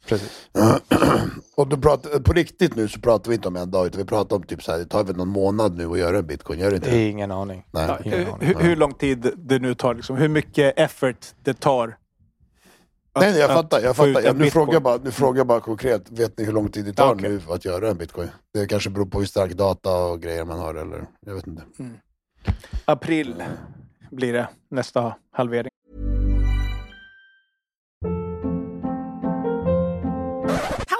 Precis. 0.07 0.49
Och 1.57 1.69
du 1.69 1.77
pratar, 1.77 2.21
på 2.21 2.33
riktigt 2.33 2.77
nu 2.77 2.88
så 2.88 3.01
pratar 3.01 3.29
vi 3.31 3.35
inte 3.35 3.49
om 3.49 3.57
en 3.57 3.71
dag, 3.71 3.87
utan 3.87 3.99
vi 3.99 4.05
pratar 4.07 4.37
om 4.37 4.42
typ 4.42 4.62
så 4.62 4.73
här, 4.73 4.79
det 4.79 4.85
tar 4.87 5.05
väl 5.05 5.16
någon 5.16 5.29
månad 5.29 5.77
nu 5.77 5.87
att 5.90 5.99
göra 5.99 6.19
en 6.19 6.27
bitcoin, 6.27 6.59
gör 6.61 6.71
det 6.71 6.77
inte? 6.77 6.90
Det 6.90 6.97
är 6.97 7.09
ingen 7.11 7.31
aning. 7.33 7.66
Nej. 7.71 7.87
Ja, 7.88 7.99
Ingen 8.05 8.19
hur, 8.19 8.33
aning. 8.33 8.49
hur, 8.49 8.55
hur 8.55 8.77
lång 8.77 8.95
tid 8.95 9.31
det 9.37 9.59
nu 9.59 9.75
tar, 9.75 9.95
liksom, 9.95 10.16
hur 10.16 10.29
mycket 10.29 10.79
effort 10.79 11.27
det 11.45 11.55
tar. 11.61 11.88
att- 13.12 13.23
Nej, 13.23 13.31
nej, 13.31 13.40
jag 13.40 13.51
att 13.51 13.57
fattar. 13.57 13.81
Jag 13.81 13.97
fattar. 13.97 14.23
Jag, 14.23 14.37
nu, 14.37 14.51
frågar 14.51 14.73
jag 14.73 14.83
bara, 14.83 14.97
nu 15.05 15.11
frågar 15.11 15.38
jag 15.40 15.47
bara 15.47 15.61
konkret, 15.61 16.11
vet 16.11 16.38
ni 16.38 16.45
hur 16.45 16.53
lång 16.53 16.69
tid 16.69 16.85
det 16.85 16.92
tar 16.92 17.14
okej. 17.14 17.31
nu 17.31 17.40
att 17.49 17.64
göra 17.64 17.88
en 17.90 17.97
bitcoin? 17.97 18.29
Det 18.55 18.66
kanske 18.66 18.90
beror 18.90 19.07
på 19.07 19.19
hur 19.19 19.27
stark 19.27 19.53
data 19.53 19.97
och 20.05 20.21
grejer 20.23 20.45
man 20.45 20.59
har, 20.59 20.75
eller 20.75 21.07
jag 21.27 21.35
vet 21.35 21.47
inte. 21.47 21.62
April 22.85 23.42
blir 24.11 24.33
det 24.33 24.49
nästa 24.71 25.14
halvering. 25.33 25.71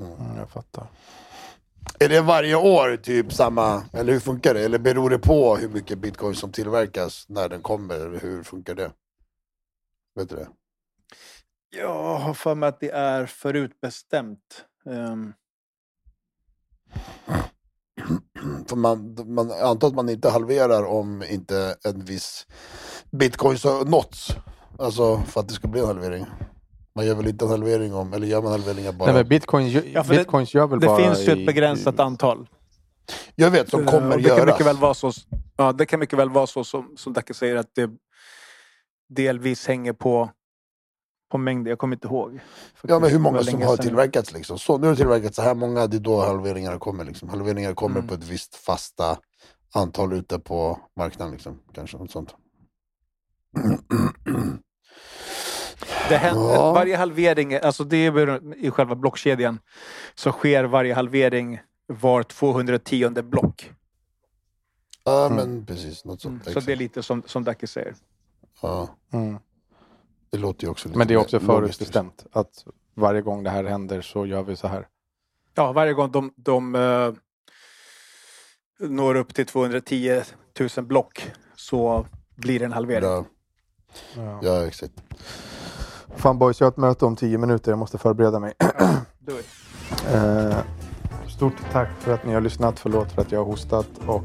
Mm, 0.00 0.36
jag 0.36 0.50
fattar. 0.50 0.86
Är 2.00 2.08
det 2.08 2.20
varje 2.20 2.56
år 2.56 2.96
typ 2.96 3.32
samma, 3.32 3.84
eller 3.92 4.12
hur 4.12 4.20
funkar 4.20 4.54
det? 4.54 4.64
Eller 4.64 4.78
beror 4.78 5.10
det 5.10 5.18
på 5.18 5.56
hur 5.56 5.68
mycket 5.68 5.98
bitcoin 5.98 6.34
som 6.34 6.52
tillverkas 6.52 7.26
när 7.28 7.48
den 7.48 7.62
kommer? 7.62 7.94
Eller 7.94 8.20
hur 8.20 8.42
funkar 8.42 8.74
det? 8.74 8.92
Vet 10.14 10.28
du 10.28 10.36
det? 10.36 10.48
Jag 11.70 12.18
har 12.18 12.34
för 12.34 12.54
mig 12.54 12.68
att 12.68 12.80
det 12.80 12.90
är 12.90 13.26
förutbestämt. 13.26 14.64
Um, 14.84 15.34
För 18.68 18.76
man, 18.76 19.16
man 19.26 19.52
antar 19.52 19.88
att 19.88 19.94
man 19.94 20.08
inte 20.08 20.30
halverar 20.30 20.84
om 20.84 21.22
inte 21.22 21.76
en 21.84 22.04
viss 22.04 22.46
bitcoins 23.10 23.64
har 23.64 23.84
nåtts. 23.84 24.36
Alltså 24.78 25.18
för 25.18 25.40
att 25.40 25.48
det 25.48 25.54
ska 25.54 25.68
bli 25.68 25.80
en 25.80 25.86
halvering. 25.86 26.26
Man 26.98 27.06
gör 27.06 27.14
väl 27.14 27.26
inte 27.28 27.44
en 27.44 27.50
halvering 27.50 27.94
om, 27.94 28.12
eller 28.12 28.26
gör 28.26 28.42
man 28.42 28.52
halveringar 28.52 28.92
bara? 28.92 29.04
Nej, 29.06 29.14
men 29.14 29.28
bitcoin, 29.28 29.68
ju- 29.68 29.90
Ja, 29.94 30.04
för 30.04 30.12
det- 30.14 30.18
bitcoins 30.20 30.54
gör 30.54 30.66
väl 30.66 30.80
det 30.80 30.86
bara 30.86 30.96
finns 31.14 31.28
ju 31.28 31.32
i- 31.34 31.40
ett 31.40 31.46
begränsat 31.46 32.00
antal. 32.00 32.48
Jag 33.34 33.50
vet, 33.50 33.68
som 33.70 33.80
Eh, 33.80 33.90
kommer 33.90 34.16
det 34.16 34.22
kan 34.22 34.36
göras. 34.36 34.46
mycket 34.46 34.66
väl 34.66 34.76
vara 34.76 34.94
så, 34.94 35.12
ja, 35.56 35.72
det 35.72 35.86
kan 35.86 36.00
mycket 36.00 36.18
väl 36.18 36.30
vara 36.30 36.46
så 36.46 36.64
som, 36.64 36.92
som 36.96 37.12
Dacke 37.12 37.34
säger 37.34 37.56
att 37.56 37.74
det 37.74 37.90
delvis 39.08 39.66
hänger 39.66 39.92
på, 39.92 40.30
på 41.30 41.38
mängden. 41.38 41.70
Jag 41.70 41.78
kommer 41.78 41.96
inte 41.96 42.08
ihåg. 42.08 42.40
Ja 42.82 42.98
men 42.98 43.10
hur 43.10 43.16
Det 43.18 43.22
många 43.22 43.42
som 43.42 43.62
har 43.62 43.76
sedan. 43.76 43.86
tillverkats 43.86 44.32
liksom. 44.32 44.58
Så 44.58 44.78
nu 44.78 44.86
har 44.86 44.92
det 44.94 44.96
tillverkats 44.96 45.36
så 45.36 45.42
här 45.42 45.54
många, 45.54 45.86
det 45.86 45.96
är 45.96 46.00
då 46.00 46.20
halveringarna 46.20 46.78
kommer 46.78 47.04
liksom. 47.04 47.28
Halveringar 47.28 47.74
kommer 47.74 47.96
Mm. 47.96 48.08
på 48.08 48.14
ett 48.14 48.24
visst 48.24 48.54
fasta 48.54 49.18
antal 49.74 50.12
ute 50.12 50.38
på 50.38 50.78
marknaden 50.96 51.32
liksom. 51.34 51.58
Kanske 51.74 51.96
något 51.98 52.10
sånt. 52.10 52.34
Det 56.08 56.16
händer, 56.16 56.54
Ja. 56.54 56.72
Varje 56.72 56.96
halvering, 56.96 57.54
alltså 57.54 57.84
det 57.84 57.96
är 57.96 58.56
i 58.64 58.70
själva 58.70 58.94
blockkedjan, 58.94 59.58
så 60.14 60.32
sker 60.32 60.64
varje 60.64 60.94
halvering 60.94 61.60
var 61.86 62.22
210 62.22 63.08
block. 63.22 63.72
Ja 65.04 65.26
Mm. 65.26 65.36
men 65.36 65.66
precis, 65.66 66.04
något 66.04 66.20
sånt. 66.20 66.44
Så 66.44 66.50
exakt. 66.50 66.66
det 66.66 66.72
är 66.72 66.76
lite 66.76 67.02
som, 67.02 67.22
som 67.26 67.44
Dacke 67.44 67.66
säger. 67.66 67.94
ja, 68.62 68.88
Mm. 69.12 69.38
det 70.30 70.38
låter 70.38 70.64
ju 70.64 70.70
också 70.70 70.88
lite 70.88 70.98
Men 70.98 71.06
det 71.08 71.14
är 71.14 71.18
också 71.18 71.40
förutbestämt 71.40 72.26
att 72.32 72.64
varje 72.94 73.20
gång 73.22 73.42
det 73.42 73.50
här 73.50 73.64
händer 73.64 74.00
så 74.00 74.26
gör 74.26 74.42
vi 74.42 74.56
så 74.56 74.68
här. 74.68 74.86
Ja, 75.54 75.72
varje 75.72 75.92
gång 75.92 76.10
de, 76.12 76.32
de 76.36 76.74
eh, 76.74 77.12
når 78.88 79.14
upp 79.14 79.34
till 79.34 79.46
210 79.46 80.22
000 80.76 80.86
block 80.86 81.30
så 81.56 82.06
blir 82.36 82.58
det 82.58 82.64
en 82.64 82.72
halvering. 82.72 83.04
Ja, 83.08 83.24
Ja. 84.16 84.40
ja 84.42 84.66
exakt. 84.66 84.92
Fan 86.18 86.38
boys, 86.38 86.60
jag 86.60 86.66
har 86.66 86.72
ett 86.72 86.76
möte 86.76 87.04
om 87.04 87.16
tio 87.16 87.38
minuter. 87.38 87.72
Jag 87.72 87.78
måste 87.78 87.98
förbereda 87.98 88.40
mig. 88.40 88.54
Eh, 90.14 90.58
stort 91.28 91.52
tack 91.72 91.88
för 91.98 92.14
att 92.14 92.24
ni 92.24 92.34
har 92.34 92.40
lyssnat. 92.40 92.78
Förlåt 92.78 93.12
för 93.12 93.22
att 93.22 93.32
jag 93.32 93.38
har 93.40 93.46
hostat. 93.46 93.86
Och 94.06 94.24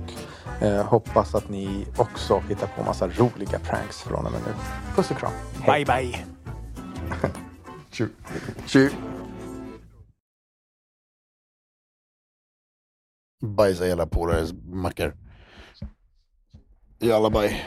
eh, 0.61 0.85
hoppas 0.85 1.35
att 1.35 1.49
ni 1.49 1.87
också 1.97 2.43
hittar 2.49 2.67
på 2.67 2.83
massa 2.83 3.07
roliga 3.07 3.59
pranks 3.59 4.01
från 4.01 4.25
och 4.25 4.31
med 4.31 4.41
nu. 4.47 4.53
Puss 4.95 5.11
och 5.11 5.17
kram. 5.17 5.31
Bye 5.65 5.85
bye. 5.85 6.25
Tju. 7.91 8.09
Tju. 8.65 8.89
Bajsa 13.41 13.83
hela 13.85 14.05
polares 14.05 14.53
mackor. 14.63 15.13
Jalla 16.99 17.29
baj. 17.29 17.65